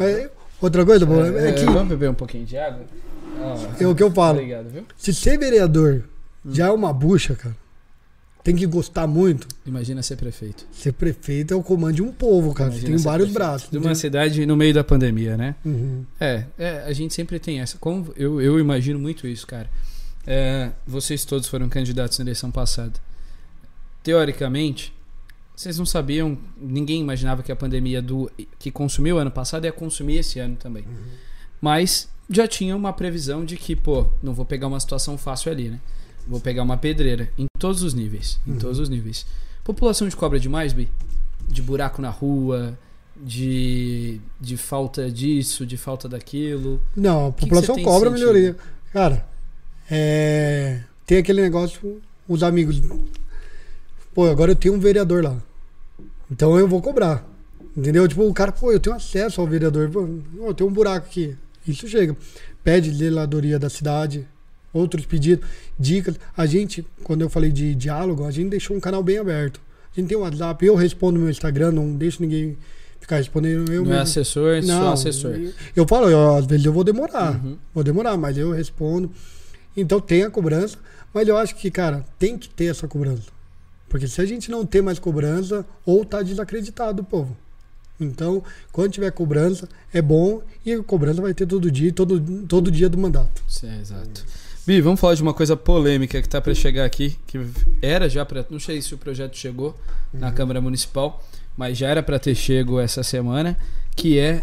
[0.00, 0.30] É,
[0.60, 1.06] Outra coisa,
[1.38, 2.84] É, é que Vamos beber um pouquinho de água?
[3.78, 4.38] É o que eu falo.
[4.38, 4.84] Obrigado, viu?
[4.96, 6.04] Se ser vereador
[6.44, 6.54] Hum.
[6.54, 7.56] já é uma bucha, cara,
[8.42, 9.46] tem que gostar muito.
[9.66, 10.66] Imagina ser prefeito.
[10.72, 12.70] Ser prefeito é o comando de um povo, cara.
[12.70, 13.70] Você Imagina tem vários prefeito braços.
[13.70, 15.54] De uma cidade no meio da pandemia, né?
[15.64, 16.04] Uhum.
[16.18, 17.76] É, é, a gente sempre tem essa.
[17.78, 19.68] Como eu, eu imagino muito isso, cara.
[20.26, 22.92] É, vocês todos foram candidatos na eleição passada.
[24.02, 24.92] Teoricamente,
[25.60, 30.16] vocês não sabiam, ninguém imaginava que a pandemia do que consumiu ano passado ia consumir
[30.16, 30.84] esse ano também.
[31.60, 35.68] Mas já tinha uma previsão de que, pô, não vou pegar uma situação fácil ali,
[35.68, 35.78] né?
[36.26, 38.58] Vou pegar uma pedreira em todos os níveis, em Uhum.
[38.58, 39.26] todos os níveis.
[39.62, 40.88] População de cobra demais, Bi?
[41.46, 42.78] De buraco na rua,
[43.14, 46.80] de, de falta disso, de falta daquilo.
[46.96, 48.26] Não, a que população você tem cobra sentido?
[48.32, 48.56] melhoria.
[48.94, 49.28] Cara,
[49.90, 50.80] é...
[51.04, 52.80] tem aquele negócio, os amigos.
[54.14, 55.36] Pô, agora eu tenho um vereador lá.
[56.30, 57.26] Então eu vou cobrar.
[57.76, 58.06] Entendeu?
[58.06, 59.88] Tipo, o cara, pô, eu tenho acesso ao vereador.
[59.90, 60.08] Pô,
[60.46, 61.36] eu tenho um buraco aqui.
[61.66, 62.16] Isso chega.
[62.64, 64.26] Pede zeladoria da cidade,
[64.72, 66.16] outros pedidos, dicas.
[66.36, 69.60] A gente, quando eu falei de diálogo, a gente deixou um canal bem aberto.
[69.92, 72.56] A gente tem um WhatsApp, eu respondo no meu Instagram, não deixo ninguém
[73.00, 73.72] ficar respondendo.
[73.72, 74.02] Eu não é mesmo.
[74.02, 75.32] assessor, é só assessor.
[75.32, 77.44] Eu, eu falo, eu, às vezes eu vou demorar.
[77.44, 77.56] Uhum.
[77.74, 79.10] Vou demorar, mas eu respondo.
[79.76, 80.76] Então tem a cobrança,
[81.12, 83.39] mas eu acho que, cara, tem que ter essa cobrança.
[83.90, 87.36] Porque se a gente não ter mais cobrança, ou tá desacreditado o povo.
[88.00, 92.70] Então, quando tiver cobrança, é bom e a cobrança vai ter todo dia, todo, todo
[92.70, 93.42] dia do mandato.
[93.62, 94.24] É, exato.
[94.64, 97.38] Bi, vamos falar de uma coisa polêmica que tá para chegar aqui, que
[97.82, 99.76] era já para, não sei se o projeto chegou
[100.12, 101.22] na Câmara Municipal,
[101.56, 103.56] mas já era para ter chego essa semana,
[103.96, 104.42] que é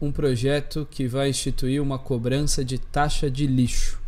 [0.00, 3.98] um projeto que vai instituir uma cobrança de taxa de lixo.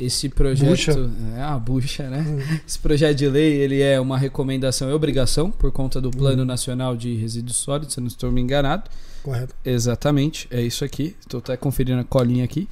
[0.00, 0.92] Esse projeto Bucha.
[1.36, 2.24] é uma bucha, né?
[2.66, 6.96] Esse projeto de lei ele é uma recomendação e obrigação por conta do Plano Nacional
[6.96, 8.88] de Resíduos Sólidos, se eu não estou me enganado.
[9.22, 9.54] Correto?
[9.64, 11.16] Exatamente, é isso aqui.
[11.20, 12.68] Estou até conferindo a colinha aqui.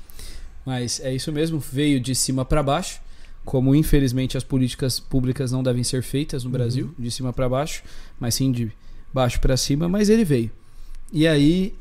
[0.64, 3.00] Mas é isso mesmo, veio de cima para baixo.
[3.44, 7.82] Como infelizmente as políticas públicas não devem ser feitas no Brasil, de cima para baixo,
[8.18, 8.72] mas sim de
[9.12, 10.50] baixo para cima, mas ele veio.
[11.12, 11.74] E aí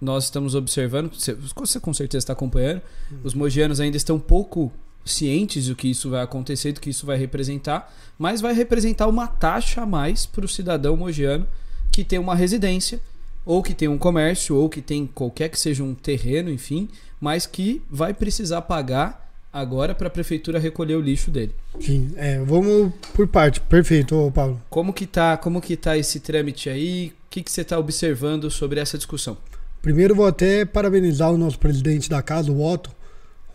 [0.00, 2.80] nós estamos observando, você você com certeza está acompanhando,
[3.22, 4.72] os mogianos ainda estão pouco
[5.12, 9.26] cientes do que isso vai acontecer, do que isso vai representar, mas vai representar uma
[9.26, 11.46] taxa a mais para o cidadão mogiano
[11.90, 13.00] que tem uma residência,
[13.44, 16.88] ou que tem um comércio, ou que tem qualquer que seja um terreno, enfim,
[17.20, 21.54] mas que vai precisar pagar agora para a prefeitura recolher o lixo dele.
[21.80, 23.60] Sim, é, vamos por parte.
[23.60, 24.60] Perfeito, Paulo.
[24.70, 27.12] Como que tá, como que tá esse trâmite aí?
[27.26, 29.36] O que, que você está observando sobre essa discussão?
[29.82, 32.90] Primeiro vou até parabenizar o nosso presidente da casa, o Otto,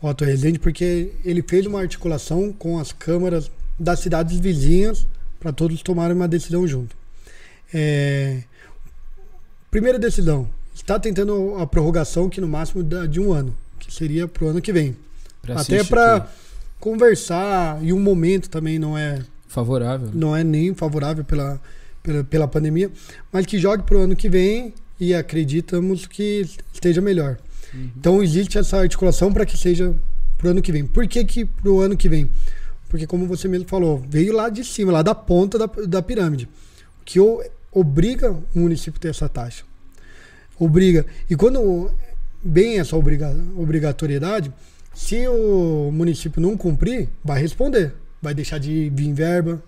[0.05, 3.49] Otto Rezende, porque ele fez uma articulação com as câmaras
[3.79, 5.07] das cidades vizinhas
[5.39, 6.95] para todos tomarem uma decisão junto.
[7.73, 8.43] É,
[9.75, 14.45] Primeira decisão, está tentando a prorrogação que no máximo de um ano, que seria para
[14.45, 14.95] o ano que vem.
[15.41, 16.31] Pra até para
[16.79, 20.11] conversar e um momento também não é favorável.
[20.13, 21.59] não é nem favorável pela,
[22.01, 22.89] pela, pela pandemia,
[23.33, 27.37] mas que jogue para o ano que vem e acreditamos que esteja melhor.
[27.75, 27.89] Uhum.
[27.97, 29.93] Então existe essa articulação para que seja
[30.37, 30.85] para o ano que vem.
[30.85, 32.29] Por que, que para o ano que vem?
[32.89, 36.47] Porque, como você mesmo falou, veio lá de cima, lá da ponta da, da pirâmide,
[37.03, 39.63] que o, obriga o município a ter essa taxa.
[40.57, 41.05] Obriga.
[41.29, 41.91] E quando
[42.43, 44.53] vem essa obriga, obrigatoriedade,
[44.93, 47.93] se o município não cumprir, vai responder.
[48.21, 49.61] Vai deixar de vir verba.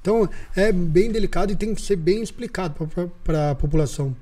[0.00, 2.88] Então, é bem delicado e tem que ser bem explicado
[3.24, 4.14] para a população.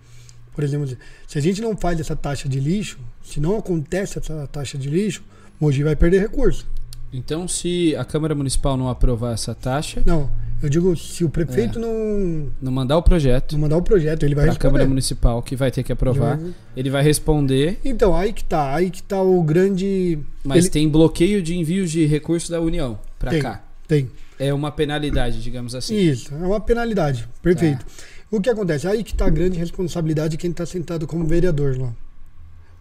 [0.56, 0.88] Por exemplo,
[1.28, 4.88] se a gente não faz essa taxa de lixo, se não acontece essa taxa de
[4.90, 5.22] lixo,
[5.60, 6.66] Mogi vai perder recurso.
[7.12, 10.28] Então, se a Câmara Municipal não aprovar essa taxa, Não,
[10.62, 11.30] eu digo, se o É.
[11.30, 14.68] prefeito não, não mandar o projeto não mandar o projeto, ele vai para a responder.
[14.72, 18.42] Câmara Municipal, que vai ter que aprovar, Ele vai- ele vai responder, Então, aí que
[18.44, 20.18] tá, aí que tá o grande...
[20.42, 23.62] mas ele- tem bloqueio de envios de recursos da União para cá.
[23.86, 24.10] Tem.
[24.38, 25.96] É uma penalidade, digamos assim.
[25.96, 27.26] Isso, é uma penalidade.
[27.40, 27.84] Perfeito.
[27.84, 27.92] Tá.
[28.36, 28.86] O que acontece?
[28.86, 31.90] Aí que está a grande responsabilidade de quem está sentado como vereador lá.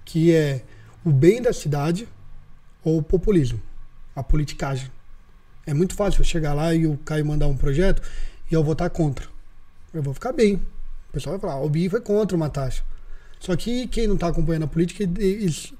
[0.03, 0.61] Que é
[1.05, 2.09] o bem da cidade
[2.83, 3.61] ou o populismo,
[4.13, 4.91] a politicagem.
[5.65, 8.01] É muito fácil eu chegar lá e o Caio mandar um projeto
[8.51, 9.29] e eu votar contra.
[9.93, 10.55] Eu vou ficar bem.
[10.55, 12.83] O pessoal vai falar, "Ah, o BI foi contra uma taxa.
[13.39, 15.73] Só que quem não está acompanhando a política eles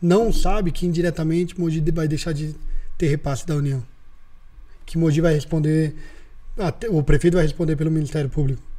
[0.00, 2.56] não sabe que indiretamente Mogi vai deixar de
[2.96, 3.84] ter repasse da União.
[4.86, 5.94] Que Mogi vai responder
[6.90, 8.71] o prefeito vai responder pelo Ministério Público.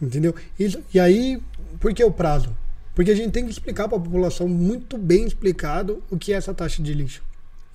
[0.00, 0.34] Entendeu?
[0.58, 1.40] Isso- e aí,
[1.78, 2.54] por que o prazo?
[2.94, 6.36] Porque a gente tem que explicar para a população muito bem explicado o que é
[6.36, 7.22] essa taxa de lixo.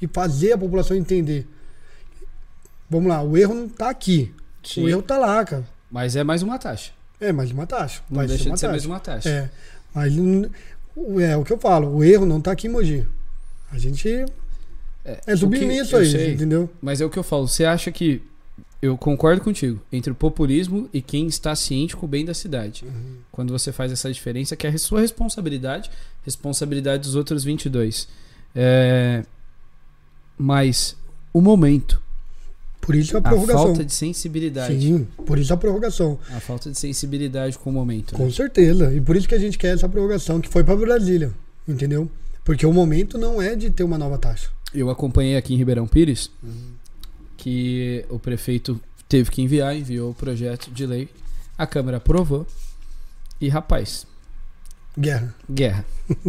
[0.02, 1.48] E fazer a população entender.
[2.90, 4.34] Vamos lá, o erro não está aqui.
[4.64, 4.84] Sim.
[4.84, 5.66] O erro está lá, cara.
[5.90, 6.92] Mas é mais uma taxa.
[7.20, 8.02] É mais uma taxa.
[8.10, 8.72] Não Vai deixa ser de ser taxa.
[8.72, 9.30] mais uma taxa.
[9.30, 9.50] É.
[9.94, 10.14] Mas
[11.22, 13.08] é o que eu falo, o erro não tá aqui Mogi.
[13.72, 14.26] A gente
[15.04, 16.70] É, é submisso aí, sei, entendeu?
[16.82, 17.48] Mas é o que eu falo.
[17.48, 18.22] Você acha que.
[18.82, 19.82] Eu concordo contigo.
[19.92, 22.86] Entre o populismo e quem está ciente com o bem da cidade.
[23.32, 25.90] Quando você faz essa diferença, que é a sua responsabilidade,
[26.24, 28.08] responsabilidade dos outros 22.
[28.54, 29.24] É...
[30.38, 30.96] Mas
[31.34, 32.02] o momento,
[32.82, 33.64] Por isso a a prorrogação.
[33.68, 34.80] falta de sensibilidade.
[34.80, 36.20] Sim, por isso a prorrogação.
[36.30, 38.12] A falta de sensibilidade com o momento.
[38.14, 38.18] né?
[38.24, 38.94] Com certeza.
[38.94, 41.32] E por isso que a gente quer essa prorrogação, que foi para Brasília,
[41.68, 42.10] entendeu?
[42.44, 44.50] Porque o momento não é de ter uma nova taxa.
[44.74, 46.30] Eu acompanhei aqui em Ribeirão Pires
[47.38, 51.10] que o prefeito teve que enviar, enviou o projeto de lei,
[51.58, 52.46] a Câmara aprovou
[53.40, 54.06] e, rapaz,
[54.98, 55.34] Guerra.
[55.50, 55.86] guerra.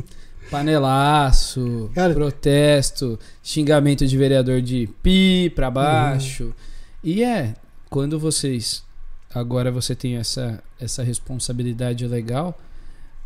[0.50, 6.44] Panelaço, Cara- protesto, xingamento de vereador de pi pra baixo.
[6.44, 6.52] Uhum.
[7.02, 7.54] E é,
[7.90, 8.84] quando vocês
[9.34, 12.58] agora você tem essa essa responsabilidade legal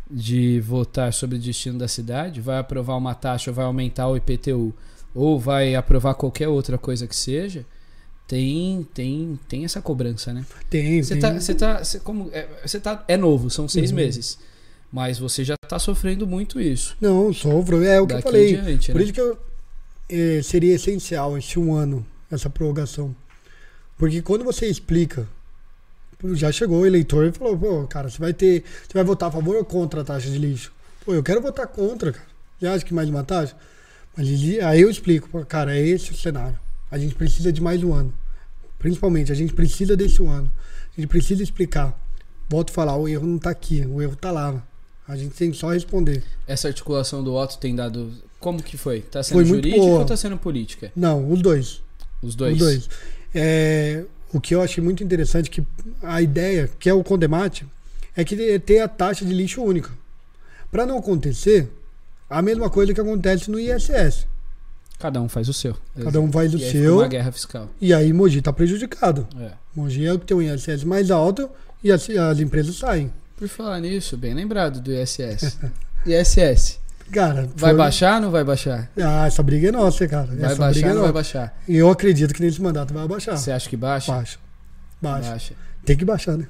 [0.09, 4.73] de votar sobre o destino da cidade, vai aprovar uma taxa, vai aumentar o IPTU
[5.13, 7.65] ou vai aprovar qualquer outra coisa que seja,
[8.27, 10.45] tem tem tem essa cobrança, né?
[10.69, 13.97] Tem, Você tá, você tá, você como é, você tá é novo, são seis Uhum.
[13.97, 14.37] meses,
[14.91, 16.95] mas você já tá sofrendo muito isso.
[17.01, 17.83] Não, sofro.
[17.83, 18.55] É o que eu falei.
[18.55, 19.03] diante, Por né?
[19.03, 19.37] isso que eu,
[20.09, 23.13] eh, seria essencial esse um ano, essa prorrogação.
[23.97, 25.27] Porque quando você explica,
[26.33, 28.63] já chegou o eleitor e falou, pô, cara, você vai ter.
[28.87, 30.71] Você vai votar a favor ou contra a taxa de lixo?
[31.05, 32.25] Pô, eu quero votar contra, cara.
[32.59, 33.55] Você acha que mais uma taxa?
[34.17, 36.59] Aí eu explico, cara, é esse o cenário.
[36.89, 38.13] A gente precisa de mais um ano.
[38.77, 40.51] Principalmente, a gente precisa desse um ano.
[40.97, 41.97] A gente precisa explicar.
[42.49, 44.61] Volto a falar, o erro não tá aqui, o erro tá lá.
[45.07, 46.23] A gente tem que só responder.
[46.45, 48.11] Essa articulação do Otto tem dado.
[48.39, 49.01] Como que foi?
[49.01, 49.99] Tá sendo Foi muito jurídica boa.
[49.99, 50.91] ou tá sendo política?
[50.95, 51.81] Não, os dois.
[52.21, 52.53] Os dois.
[52.53, 52.89] Os dois.
[53.33, 54.03] É,
[54.33, 55.63] o que eu achei muito interessante que
[56.01, 57.65] a ideia, que é o Condemate,
[58.15, 59.91] é que é ter a taxa de lixo única.
[60.69, 61.69] Para não acontecer
[62.31, 64.25] a mesma coisa que acontece no ISS.
[64.97, 65.75] Cada um faz o seu.
[66.03, 67.69] Cada um faz o e seu uma guerra fiscal.
[67.81, 69.27] e aí Mogi está prejudicado.
[69.39, 69.51] É.
[69.75, 71.49] Mogi é o que tem um ISS mais alto
[71.83, 73.11] e as, as empresas saem.
[73.35, 75.57] Por falar nisso, bem lembrado do ISS.
[76.05, 76.79] ISS.
[77.11, 78.89] Cara, Vai foi- baixar ou não vai baixar?
[78.97, 80.27] Ah, essa briga é nossa, cara.
[80.27, 81.61] Vai essa briga baixar é ou não vai baixar?
[81.67, 83.37] E eu acredito que nesse mandato vai abaixar.
[83.37, 84.11] Você acha que baixa?
[84.11, 84.37] Baixa.
[85.01, 85.53] Baixa.
[85.83, 86.47] Tem que baixar, né?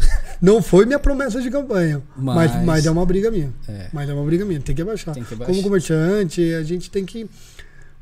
[0.40, 2.02] Não foi minha promessa de campanha.
[2.16, 3.52] Mas, Mas- mas é uma briga minha.
[3.68, 3.88] É.
[3.92, 4.60] Mas é uma briga minha.
[4.60, 5.14] Tem que abaixar.
[5.14, 5.52] Tem que baixar.
[5.52, 7.28] Como comerciante, a gente tem que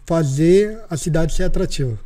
[0.06, 1.98] fazer a cidade ser atrativa.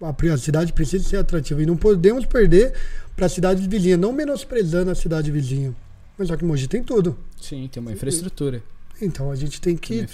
[0.00, 1.62] A, a cidade precisa ser atrativa.
[1.62, 2.72] E não podemos perder
[3.14, 3.96] para a cidade vizinha.
[3.96, 5.74] Não menosprezando a cidade vizinha.
[6.18, 7.16] Mas só que Mogi tem tudo.
[7.40, 8.62] Sim, tem uma infraestrutura.
[9.00, 10.06] Então a gente tem que,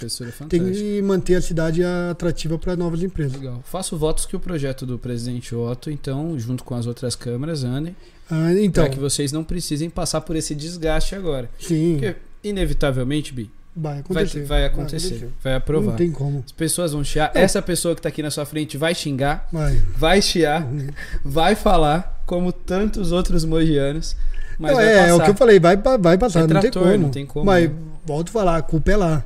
[0.49, 3.33] tem que manter a cidade atrativa para novas empresas.
[3.39, 3.61] Legal.
[3.63, 7.95] Faço votos que o projeto do presidente Otto, então, junto com as outras câmaras, andem,
[8.29, 11.49] Ah, então, para que vocês não precisem passar por esse desgaste agora.
[11.59, 14.43] sim, Porque, inevitavelmente, Bi, vai vai, acontecer.
[14.45, 15.91] vai acontecer, vai aprovar.
[15.91, 16.43] Não tem como.
[16.45, 17.31] As pessoas vão chiar.
[17.33, 19.81] Essa pessoa que tá aqui na sua frente vai xingar, Vai.
[19.95, 20.67] vai chiar,
[21.23, 24.15] vai falar, como tantos outros mogianos.
[24.59, 26.69] Mas Não, vai é, é o que eu falei, vai, vai passar, É não, tem
[26.71, 26.97] trator, como.
[26.97, 27.75] não tem como, Mas, né?
[28.05, 29.23] volto a falar, a culpa é lá.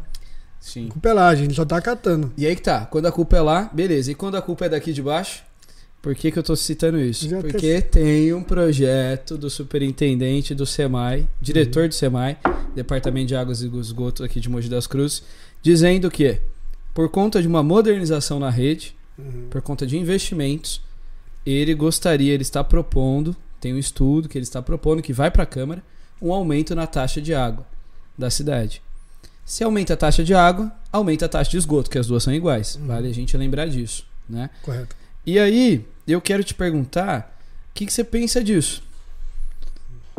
[0.60, 0.88] Sim.
[0.90, 2.32] A culpa é lá, a gente só tá catando.
[2.38, 4.12] E aí que tá, quando a culpa é lá, beleza.
[4.12, 5.44] E quando a culpa é daqui de baixo,
[6.04, 7.30] por que, que eu tô citando isso?
[7.30, 12.38] Já Porque tem um projeto do superintendente do SEMAI, diretor do SEMAI,
[12.76, 15.24] Departamento de Águas e Esgoto aqui de Mogi das Cruzes,
[15.62, 16.40] dizendo que,
[16.94, 18.94] por conta de uma modernização na rede,
[19.50, 20.82] por conta de investimentos,
[21.46, 25.44] ele gostaria, ele está propondo, tem um estudo que ele está propondo, que vai para
[25.44, 25.82] a Câmara,
[26.22, 27.66] um aumento na taxa de água
[28.18, 28.82] da cidade.
[29.46, 32.34] Se aumenta a taxa de água, aumenta a taxa de esgoto, que as duas são
[32.34, 32.78] iguais.
[32.86, 34.50] Vale a gente lembrar disso, né?
[34.62, 34.98] Correto.
[35.26, 37.38] E aí, eu quero te perguntar,
[37.72, 38.84] o que, que você pensa disso?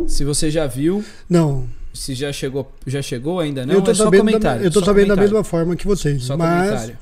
[0.07, 3.95] Se você já viu, Não, se já chegou, já chegou ainda não, eu tô é
[3.95, 4.65] só sabendo, da, comentário.
[4.65, 6.25] eu tô sabendo da comentário, mesma forma que vocês.
[6.25, 6.99] Só mas comentário.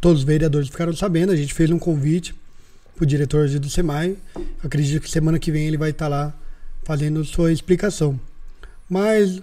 [0.00, 2.34] todos os vereadores ficaram sabendo, a gente fez um convite
[2.94, 4.16] pro diretor do SEMAI.
[4.62, 6.34] Acredito que semana que vem ele vai estar lá
[6.84, 8.20] fazendo sua explicação.
[8.88, 9.40] Mas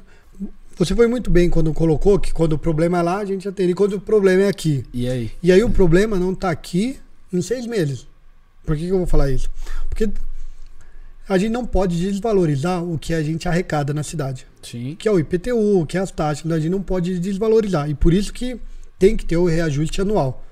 [0.77, 3.71] você foi muito bem quando colocou que quando o problema é lá, a gente atende.
[3.71, 4.85] E quando o problema é aqui.
[4.93, 5.31] E aí?
[5.41, 6.97] E aí o problema não tá aqui
[7.33, 8.07] em seis meses.
[8.66, 9.49] Por que, que eu vou falar isso?
[9.89, 10.09] Porque
[11.28, 14.45] a gente não pode desvalorizar o que a gente arrecada na cidade.
[14.62, 14.95] Sim.
[14.97, 17.89] Que é o IPTU, que é as taxas, a gente não pode desvalorizar.
[17.89, 18.59] E por isso que
[18.99, 20.45] tem que ter o reajuste anual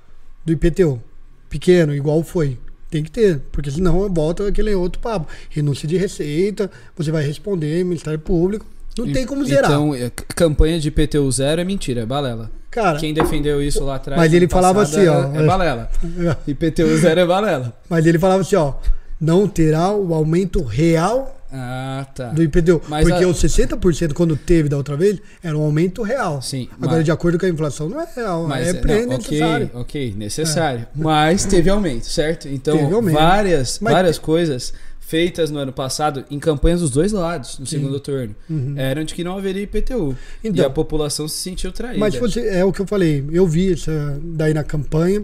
[0.46, 1.02] do IPTU.
[1.50, 2.58] Pequeno, igual foi.
[2.90, 5.32] Tem que ter, porque senão volta aquele outro papo.
[5.50, 8.66] Renúncia de receita, você vai responder, Ministério Público.
[9.00, 9.72] Não E- tem como zerar.
[9.72, 12.52] Então, é, campanha de IPTU zero é mentira, é balela.
[12.72, 14.20] Cara, Quem defendeu isso lá atrás.
[14.22, 15.90] Mas ele falava assim, é- ó, É balela.
[16.48, 17.74] IPTU zero é balela.
[17.90, 18.74] Mas ele falava assim, ó,
[19.20, 22.28] não terá o aumento real Ah, tá.
[22.28, 22.80] do IPTU.
[22.88, 26.42] Mas Porque a- os 60% quando teve da outra vez era um aumento real.
[26.44, 28.46] Sim, Agora, mas- de acordo com a inflação, não é real.
[28.48, 29.72] Mas, é não, ok, necessário.
[29.74, 30.88] ok, necessário.
[30.96, 32.48] Mas teve aumento, certo?
[32.48, 33.16] Então, Teve aumento.
[33.16, 34.74] várias, Mas várias coisas
[35.10, 38.76] feitas no ano passado em campanhas dos dois lados, no segundo turno, Uhum.
[38.78, 40.16] eram de que não haveria IPTU.
[40.44, 40.68] e Então.
[40.68, 41.98] a população se sentiu traída.
[41.98, 43.26] Mas você, é o que eu falei.
[43.32, 43.90] Eu vi isso
[44.22, 45.24] daí na campanha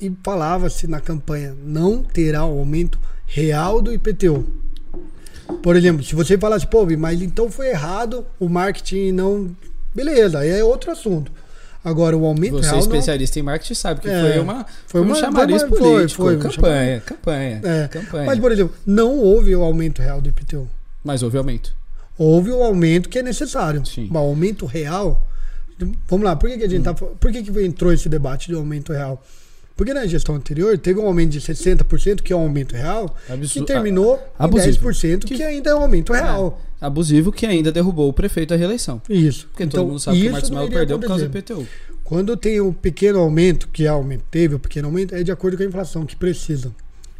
[0.00, 4.44] e falava-se na campanha não terá o aumento real do IPTU.
[5.62, 9.56] Por exemplo, se você falasse, pô, mas então foi errado o marketing não.
[9.94, 11.30] Beleza, aí é outro assunto.
[11.84, 12.76] Agora, o aumento Você é real.
[12.76, 15.76] não- especialista em marketing sabe que É, foi uma foi um uma- chamariz foi uma-
[15.78, 18.24] político, foi- foi campanha, campanha, É, campanha.
[18.26, 20.66] Mas, por exemplo, não houve o aumento real do IPTU.
[21.04, 21.74] Mas houve aumento.
[22.16, 23.84] Houve o aumento que é necessário.
[23.84, 24.08] Sim.
[24.10, 25.26] Mas o aumento real.
[26.08, 26.94] Vamos lá, por que, que a gente tá.
[26.94, 29.22] Por que, que entrou esse debate de aumento real?
[29.76, 33.54] Porque na gestão anterior teve um aumento de 60%, que é um aumento real, Absu-
[33.60, 34.88] que terminou em abusivo.
[34.88, 36.60] 10%, que, ainda é um aumento real.
[36.80, 39.02] É, abusivo que ainda derrubou o prefeito da reeleição.
[39.08, 39.48] Isso.
[39.48, 41.36] Porque todo mundo sabe que o Marcos Melo perdeu por causa do.
[41.38, 41.66] IPTU.
[42.04, 45.56] Quando tem um pequeno aumento, que é aumento, teve o pequeno aumento, é de acordo
[45.56, 46.72] com a inflação que precisa.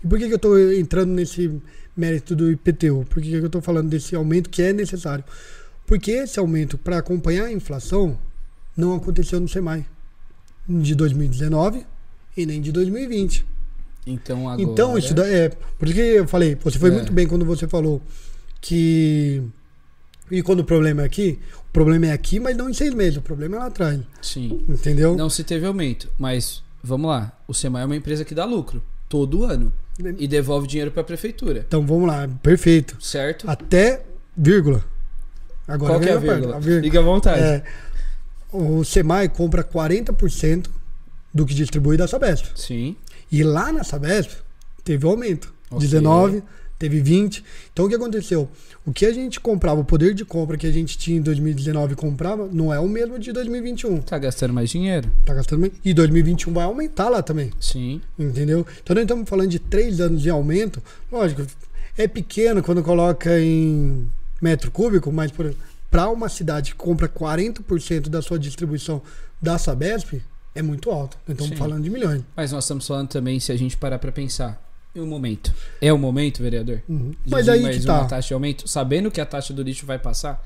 [0.04, 1.50] E por que, que eu estou entrando nesse
[1.96, 3.04] mérito do IPTU?
[3.08, 5.24] Por que, que eu estou falando desse aumento que é necessário?
[5.86, 8.16] Porque esse aumento, para acompanhar a inflação,
[8.76, 9.84] não aconteceu no SEMAI
[10.68, 11.84] de 2019
[12.36, 13.44] e nem de 2020.
[14.06, 14.62] Então agora.
[14.62, 15.48] Então, isso daí é.
[15.48, 16.92] Por isso que eu falei, você foi É.
[16.92, 18.00] muito bem quando você falou
[18.60, 19.42] que.
[20.30, 23.18] E quando o problema é aqui, o problema é aqui, mas não em seis meses,
[23.18, 24.00] o problema é lá atrás.
[24.22, 24.64] Sim.
[24.68, 25.14] Entendeu?
[25.16, 27.32] Não se teve aumento, mas vamos lá.
[27.46, 29.70] O SEMAI é uma empresa que dá lucro todo ano
[30.18, 32.96] e devolve dinheiro para a prefeitura, Então vamos lá, perfeito.
[33.00, 33.48] certo?
[33.48, 34.02] Até
[34.36, 34.82] vírgula.
[35.68, 36.82] Agora Qual que é a vem parte, vírgula?
[36.82, 37.40] Fique à vontade.
[37.40, 37.62] É,
[38.50, 40.66] o SEMAI compra 40%
[41.34, 42.46] do que distribui da Sabesp.
[42.54, 42.96] Sim.
[43.30, 44.30] E lá na Sabesp
[44.84, 45.52] teve aumento.
[45.70, 45.80] Ok.
[45.80, 46.42] 19,
[46.78, 47.44] teve 20.
[47.72, 48.48] Então o que aconteceu?
[48.86, 51.94] O que a gente comprava, o poder de compra que a gente tinha em 2019
[51.94, 54.02] e comprava, não é o mesmo de 2021.
[54.02, 55.10] Tá gastando mais dinheiro?
[55.24, 55.72] Tá gastando mais.
[55.84, 57.50] E 2021 vai aumentar lá também.
[57.58, 58.00] Sim.
[58.18, 58.64] Entendeu?
[58.82, 60.82] Então nós estamos falando de três anos de aumento.
[61.10, 61.44] Lógico,
[61.96, 64.06] é pequeno quando coloca em
[64.40, 65.32] metro cúbico, mas
[65.90, 69.00] para uma cidade que compra 40% da sua distribuição
[69.40, 70.20] da Sabesp,
[70.54, 71.16] é muito alto.
[71.26, 71.56] Nós estamos Sim.
[71.56, 72.22] falando de milhões.
[72.36, 74.62] Mas nós estamos falando também, se a gente parar para pensar,
[74.94, 75.52] e o momento?
[75.80, 76.80] É o momento, vereador?
[76.88, 77.12] Uhum.
[77.26, 78.06] Mas aí mais que uma tá.
[78.06, 80.42] taxa de aumento, sabendo que a taxa do lixo vai passar?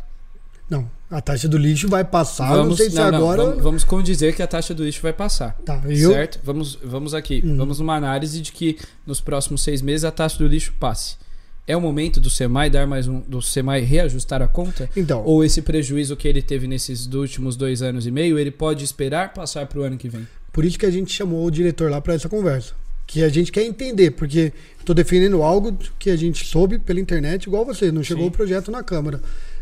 [0.70, 3.44] Não, a taxa do lixo vai passar, não sei se não, não, agora.
[3.44, 5.56] vamos, vamos condizer que a taxa do lixo vai passar.
[5.64, 6.40] Tá, eu, Certo?
[6.44, 7.42] Vamos, vamos aqui.
[7.44, 7.56] Uhum.
[7.56, 11.16] Vamos numa análise de que nos próximos seis meses a taxa do lixo passe.
[11.68, 13.20] É o momento do SEMAI dar mais um.
[13.20, 14.88] do SEMAI reajustar a conta?
[14.96, 18.82] Então, Ou esse prejuízo que ele teve nesses últimos dois anos e meio, ele pode
[18.82, 20.26] esperar passar para o ano que vem?
[20.50, 22.72] por isso que a gente chamou o diretor lá para essa conversa.
[23.06, 27.44] Que a gente quer entender, porque estou defendendo algo que a gente soube pela internet,
[27.44, 27.92] igual você.
[27.92, 28.30] Não chegou Sim.
[28.30, 29.20] o projeto na Câmara,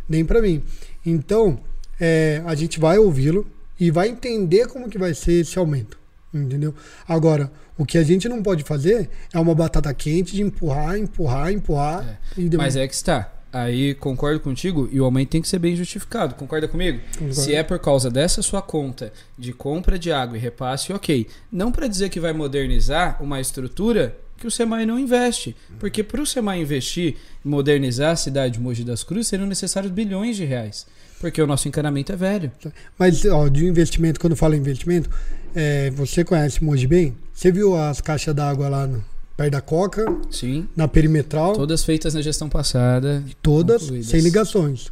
[0.09, 0.63] nem para mim.
[1.05, 1.59] Então,
[2.01, 3.45] é, a gente vai ouvi-lo
[3.79, 5.99] e vai entender como que vai ser esse aumento.
[6.33, 6.73] Entendeu?
[7.07, 11.53] Agora, o que a gente não pode fazer é uma batata quente de empurrar, empurrar,
[11.53, 12.19] empurrar.
[12.37, 13.33] E depois- Mas é que está.
[13.53, 16.35] Aí concordo contigo e o aumento tem que ser bem justificado.
[16.35, 17.01] Concorda comigo?
[17.15, 17.35] Concordo.
[17.35, 21.27] Se é por causa dessa sua conta de compra de água e repasse, ok.
[21.51, 25.57] Não para dizer que vai modernizar uma estrutura que o SEMAI não investe.
[25.79, 29.91] Porque para o SEMAI investir e modernizar a cidade de Mogi das Cruzes seriam necessários
[29.91, 30.87] bilhões de reais.
[31.19, 32.53] Porque o nosso encanamento é velho.
[32.99, 35.09] Mas, ó, de investimento, quando fala investimento,
[35.55, 37.17] é, você conhece Mogi bem?
[37.37, 39.05] Você viu as caixas d'água lá no,
[39.37, 40.67] perto da Coca, Sim.
[40.75, 41.53] na perimetral?
[41.53, 43.23] Todas feitas na gestão passada.
[43.43, 44.07] todas concluídas.
[44.09, 44.89] sem ligações.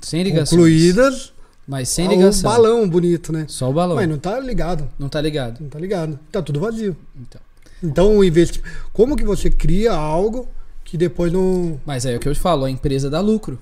[0.00, 0.58] Sem ligação.
[0.58, 1.32] Concluídas.
[1.68, 2.50] Mas sem ao ligação.
[2.50, 3.44] balão bonito, né?
[3.46, 3.94] Só o balão.
[3.94, 4.88] Mas não tá ligado.
[4.98, 5.60] Não tá ligado.
[5.60, 6.18] Não tá ligado.
[6.32, 6.96] Tá tudo vazio.
[7.16, 7.40] Então.
[7.80, 8.68] Então, o investimento.
[8.92, 10.48] Como que você cria algo
[10.84, 11.80] que depois não.
[11.86, 13.56] Mas é o que eu te falo, a empresa dá lucro.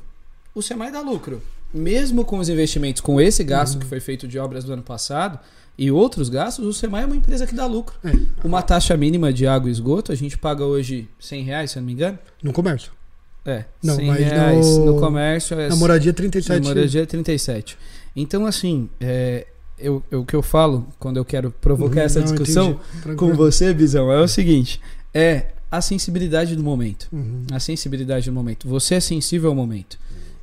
[0.55, 1.43] O SEMAI dá lucro.
[1.75, 3.81] Mesmo com os investimentos, com esse gasto Uhum.
[3.81, 5.39] que foi feito de obras do ano passado
[5.79, 7.95] e outros gastos, o SEMAI é uma empresa que dá lucro.
[8.05, 8.13] É,
[8.45, 11.83] Uma taxa mínima de água e esgoto, a gente paga hoje 100 reais, se eu
[11.83, 12.19] não me engano.
[12.43, 12.93] no comércio.
[13.45, 16.61] É, Não, 100 mas reais no- no, comércio é Na moradia 37.
[16.63, 17.77] na moradia é 37.
[18.17, 19.47] Então, assim, é,
[19.79, 22.81] eu, eu- o que eu falo quando eu quero provocar Uhum, essa não, discussão
[23.17, 24.81] com você, Bizão, é o seguinte:
[25.15, 27.07] é a sensibilidade do momento.
[27.13, 27.45] Uhum.
[27.53, 28.67] A sensibilidade do momento.
[28.69, 29.97] Você é sensível ao momento.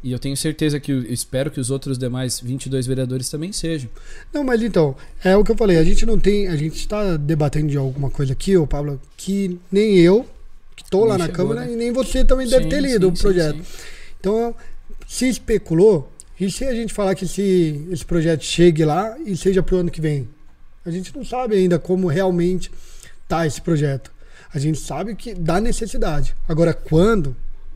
[0.04, 3.90] E eu tenho certeza que, espero que os outros demais 22 vereadores também sejam.
[4.34, 7.16] Não, mas então, é o que eu falei, a gente não tem, a gente está
[7.16, 10.28] debatendo de alguma coisa aqui, ô Pablo, que nem eu,
[10.76, 11.74] que estou lá na chegou, Câmara, né?
[11.74, 13.58] e nem você também deve Sim, ter lido sim, o projeto.
[13.58, 13.84] sim.
[14.20, 14.54] Então,
[15.08, 19.64] se especulou, e se a gente falar que esse, esse projeto chegue lá e seja
[19.64, 20.28] para o ano que vem?
[20.86, 22.70] A gente não sabe ainda como realmente
[23.26, 24.12] tá esse projeto.
[24.54, 26.36] A gente sabe que dá necessidade.
[26.48, 27.36] Agora, quando?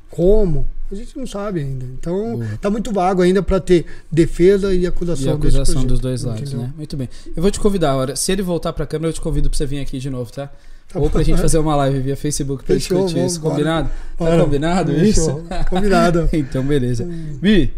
[0.09, 1.85] Como, a gente não sabe ainda.
[1.85, 2.45] Então, Boa.
[2.61, 6.41] tá muito vago ainda para ter defesa e acusação, E a acusação dos dois lados,
[6.43, 6.59] entendeu?
[6.67, 6.73] né?
[6.77, 7.09] Muito bem.
[7.35, 8.15] Eu vou te convidar, hora.
[8.15, 10.49] Se ele voltar pra câmera, eu te convido pra você vir aqui de novo, tá?
[10.91, 11.25] Tá Ou pra bom.
[11.25, 13.41] gente fazer uma live via Facebook pra Fechou, discutir vamos, isso.
[13.41, 13.53] bora.
[13.55, 13.89] Combinado?
[13.89, 13.93] Tá
[14.25, 14.43] Bora.
[14.43, 15.05] combinado Fechou.
[15.05, 15.43] isso?
[15.69, 16.29] Combinado.
[16.31, 17.03] então, beleza.
[17.41, 17.73] Bi,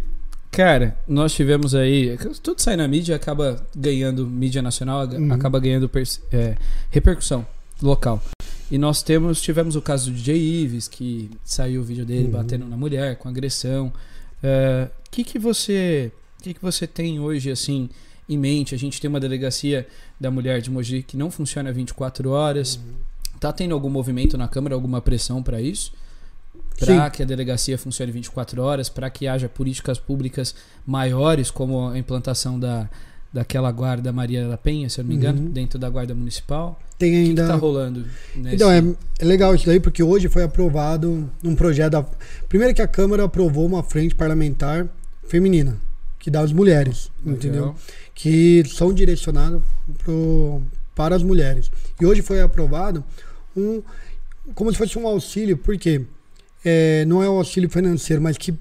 [0.52, 2.16] cara, nós tivemos aí.
[2.44, 5.34] Tudo sai na mídia acaba ganhando mídia nacional, Uhum.
[5.34, 5.90] acaba ganhando
[6.32, 6.56] é,
[6.92, 7.44] repercussão
[7.82, 8.22] local.
[8.72, 12.32] E nós temos, tivemos o caso do DJ Ives, que saiu o vídeo dele Uhum.
[12.32, 13.92] batendo na mulher, com agressão.
[14.44, 16.12] O que, que você.
[16.42, 17.90] que, que você tem hoje, assim,
[18.28, 18.74] em mente?
[18.76, 19.88] A gente tem uma delegacia
[20.20, 22.76] da mulher de Mogi que não funciona 24 horas.
[22.76, 22.94] Uhum.
[23.40, 25.92] Tá tendo algum movimento na Câmara, alguma pressão para isso?
[26.78, 30.56] Para que a delegacia funcione 24 horas, para que haja políticas públicas
[30.86, 32.90] maiores, como a implantação da,
[33.34, 35.52] daquela guarda Maria da Penha, se eu não me engano, Uhum.
[35.52, 36.80] dentro da guarda municipal.
[37.00, 37.47] Tem O que, que ainda.
[37.47, 38.56] tá rolando nesse...
[38.56, 38.84] Então, é,
[39.20, 41.93] é legal isso daí, porque hoje foi aprovado um projeto.
[41.93, 42.06] Da...
[42.50, 44.86] Primeiro que a Câmara aprovou uma frente parlamentar
[45.26, 45.78] feminina,
[46.20, 47.38] que dá às mulheres, Legal.
[47.38, 47.76] entendeu?
[48.14, 49.62] Que são direcionadas
[50.04, 50.62] pro,
[50.93, 51.72] para as mulheres.
[52.02, 53.02] E hoje foi aprovado
[53.56, 53.82] um.
[54.54, 56.02] Como se fosse um auxílio, porque
[56.66, 58.54] é, não é um auxílio financeiro, mas que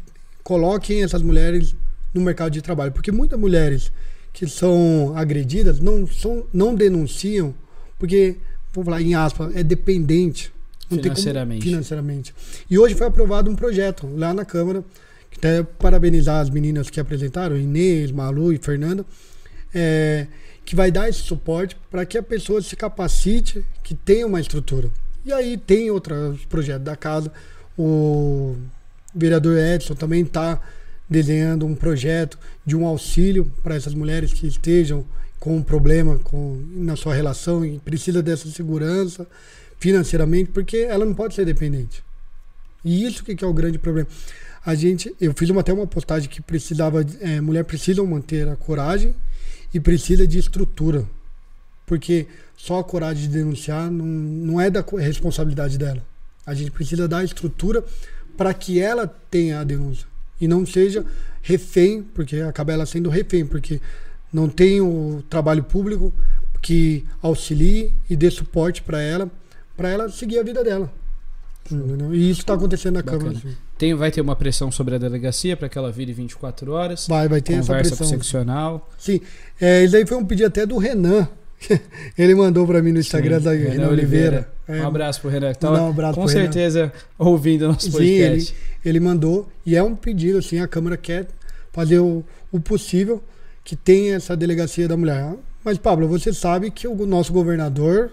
[0.44, 1.74] coloquem essas mulheres
[2.14, 2.92] no mercado de trabalho.
[2.92, 3.90] Porque muitas mulheres
[4.32, 7.52] que são agredidas não, são, não denunciam
[7.98, 8.36] porque,
[8.72, 10.52] vamos falar em aspas, é dependente.
[10.88, 11.62] Tem como- Financeiramente.
[11.64, 12.34] financeiramente.
[12.70, 14.82] E hoje foi aprovado um projeto lá na Câmara,
[15.30, 19.04] que até parabenizar as meninas que apresentaram, Inês, Malu e Fernanda,
[19.74, 20.26] é,
[20.64, 24.88] que vai dar esse suporte para que a pessoa se capacite, que tenha uma estrutura.
[25.26, 27.30] E aí tem outros projetos da casa.
[27.76, 28.56] O
[29.14, 30.60] vereador Edson também está
[31.08, 35.04] desenhando um projeto de um auxílio para essas mulheres que estejam
[35.38, 39.26] com um problema com, na sua relação e precisa dessa segurança
[39.78, 42.02] financeiramente, porque ela não pode ser dependente.
[42.84, 44.08] E isso que que é o grande problema.
[44.64, 48.56] A gente, eu fiz uma, até uma postagem que precisava, é, mulher precisa manter a
[48.56, 49.14] coragem
[49.72, 51.04] e precisa de estrutura,
[51.86, 52.26] porque
[52.56, 56.02] só a coragem de denunciar não, não é da co- responsabilidade dela.
[56.44, 57.84] A gente precisa dar estrutura
[58.36, 60.06] para que ela tenha a denúncia
[60.40, 61.04] e não seja
[61.42, 63.80] refém, porque acaba ela sendo refém, porque
[64.32, 66.12] não tem o trabalho público
[66.60, 69.30] que auxilie e dê suporte para ela,
[69.76, 70.92] para ela seguir a vida dela.
[71.70, 72.14] Entendeu?
[72.14, 73.18] E isso está acontecendo na Bacana.
[73.18, 73.38] Câmara.
[73.38, 73.56] assim.
[73.76, 77.06] Tem, vai ter uma pressão sobre a delegacia para que ela vire 24 horas.
[77.06, 78.06] Vai, vai ter essa Conversa pressão.
[78.08, 78.90] seccional.
[78.98, 79.20] Sim,
[79.60, 81.28] é, isso aí foi um pedido até do Renan.
[82.16, 84.48] Ele mandou para mim no Instagram Sim, da Renan, Oliveira.
[84.66, 86.44] É, Um abraço pro Renan um abraço com pro Renan.
[86.44, 88.48] certeza ouvindo o nosso Sim, ele,
[88.84, 91.28] ele mandou e é um pedido assim, a Câmara quer
[91.72, 93.22] fazer o, o possível
[93.68, 95.34] que tenha essa delegacia da mulher.
[95.62, 98.10] Mas Pablo, você sabe que o nosso governador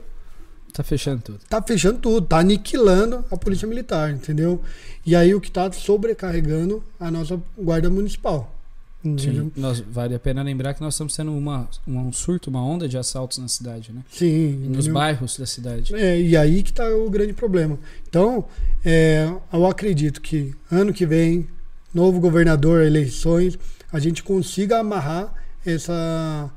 [0.74, 1.40] Tá fechando tudo.
[1.48, 4.62] tá fechando tudo, tá aniquilando a polícia militar, entendeu?
[5.06, 8.54] E aí o que tá sobrecarregando a nossa guarda municipal.
[9.02, 9.46] Entendeu?
[9.46, 9.52] Sim.
[9.56, 12.90] Nós, vale a pena lembrar que nós estamos tendo uma, uma- um surto, uma onda
[12.90, 14.02] de assaltos na cidade, né?
[14.12, 14.64] Sim.
[14.66, 15.96] E nos bairros da cidade.
[15.96, 17.80] É, e aí que está o grande problema.
[18.10, 18.44] Então,
[18.84, 21.48] é, eu acredito que ano que vem,
[21.94, 23.58] novo governador, eleições,
[23.94, 25.34] a gente consiga amarrar
[25.66, 26.52] essa,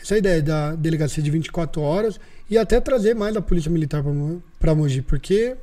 [0.00, 4.02] essa ideia da delegacia de 24 horas e até trazer mais a polícia militar
[4.58, 5.56] para Mogi, porque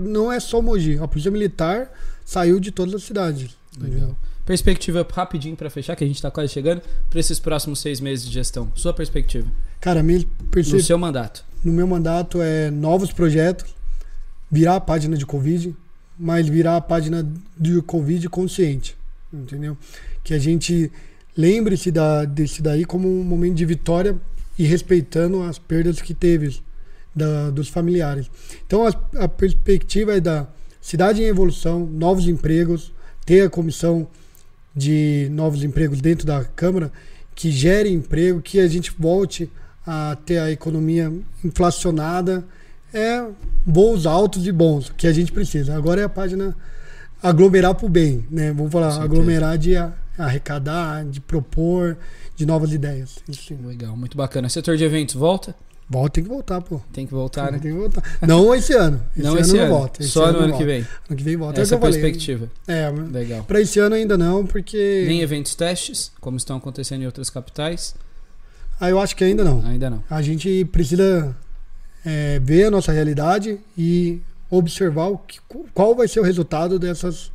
[0.00, 1.90] não é só Mogi, a polícia militar
[2.24, 3.56] saiu de todas as cidades.
[3.78, 4.16] Legal.
[4.44, 8.26] Perspectiva rapidinho para fechar, que a gente tá quase chegando, para esses próximos seis meses
[8.26, 8.70] de gestão.
[8.74, 10.20] Sua perspectiva, Cara, minha
[10.54, 11.44] no seu mandato.
[11.62, 13.74] no meu mandato é novos projetos,
[14.50, 15.74] virar a página de Covid,
[16.18, 17.26] mas virar a página
[17.56, 18.96] de Covid consciente,
[19.32, 19.76] entendeu?
[20.22, 20.92] Que a gente
[21.36, 24.16] lembre-se da, desse daí como um momento de vitória
[24.58, 26.60] e respeitando as perdas que teve
[27.14, 28.30] da- dos familiares.
[28.66, 30.46] Então a, a perspectiva é da
[30.80, 32.92] cidade em evolução, novos empregos,
[33.24, 34.06] ter a comissão
[34.76, 36.90] de novos empregos dentro da Câmara
[37.34, 39.50] que gere emprego, que a gente volte
[39.86, 41.12] a ter a economia
[41.44, 42.44] inflacionada.
[42.92, 43.24] É
[43.66, 45.74] voos altos e bons que a gente precisa.
[45.76, 46.56] Agora é a página
[47.20, 48.52] aglomerar para o bem, né?
[48.52, 49.72] Vamos falar, aglomerar de
[50.18, 51.96] arrecadar, de propor,
[52.36, 53.18] de novas ideias.
[53.28, 53.58] Isso sim.
[53.66, 54.48] Legal, muito bacana.
[54.48, 55.54] Setor de eventos, volta?
[55.88, 56.80] Volta, tem que voltar, pô.
[56.92, 57.58] Tem que voltar, né?
[57.58, 58.02] Tem que voltar.
[58.22, 59.02] Não esse ano.
[59.14, 60.02] Esse não ano esse não ano, volta.
[60.02, 60.80] Esse só no não ano que vem.
[60.80, 61.60] Ano que vem volta.
[61.60, 62.00] Essa é falei.
[62.00, 62.50] perspectiva.
[62.66, 63.44] É, Legal.
[63.44, 67.94] para esse ano ainda não, porque Nem eventos testes, como estão acontecendo em outras capitais?
[68.80, 69.64] ah, eu acho que ainda não.
[69.64, 70.02] Ainda não.
[70.08, 71.36] A gente precisa
[72.04, 75.38] é, ver a nossa realidade e observar o que,
[75.72, 77.30] qual vai ser o resultado dessas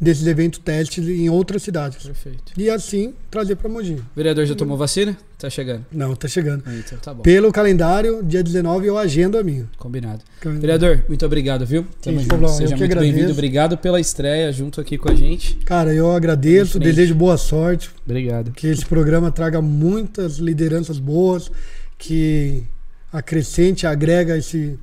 [0.00, 2.04] desses eventos testes em outras cidades.
[2.04, 2.52] Perfeito.
[2.56, 4.02] E assim trazer para Mogi.
[4.14, 5.16] Vereador já tomou vacina?
[5.38, 5.84] Tá chegando.
[5.92, 6.64] Não, tá chegando.
[6.66, 7.22] Então tá bom.
[7.22, 9.68] Pelo calendário, dia 19 eu agendo a minha.
[9.78, 10.22] Combinado.
[10.42, 11.86] Vereador, muito obrigado, viu?
[12.02, 12.48] Tamo Sim, junto.
[12.48, 13.32] Seja muito bem-vindo.
[13.32, 15.56] Obrigado pela estreia junto aqui com a gente.
[15.64, 18.52] Cara, eu agradeço, desejo boa sorte, Obrigado.
[18.52, 21.50] que esse programa traga muitas lideranças boas,
[21.98, 22.64] que
[23.12, 24.78] acrescente, agrega esse,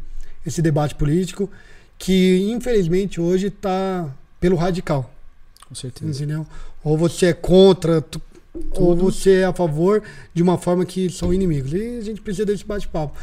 [0.45, 1.49] esse debate político,
[1.97, 4.09] que infelizmente hoje está
[4.41, 5.09] pelo radical,
[5.69, 6.11] Com certeza.
[6.11, 6.45] entendeu?
[6.83, 8.21] Ou você é contra, tu-
[8.71, 11.71] ou você é a favor de uma forma que são inimigos.
[11.71, 13.15] E a gente precisa desse bate-papo.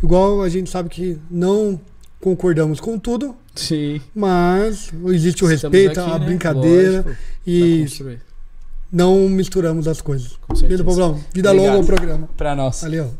[0.00, 1.80] Igual a gente sabe que não
[2.20, 4.00] concordamos com tudo, Sim.
[4.14, 6.26] mas existe o Estamos respeito, aqui, a né?
[6.26, 7.16] brincadeira Lógico,
[7.46, 7.86] e
[8.92, 10.32] não misturamos as coisas.
[10.46, 10.82] Com certeza.
[10.84, 11.20] Beleza, Pablão?
[11.34, 11.66] Vida Obrigado.
[11.74, 12.28] longa ao programa.
[12.36, 12.80] Pra nós.
[12.82, 13.12] Valeu.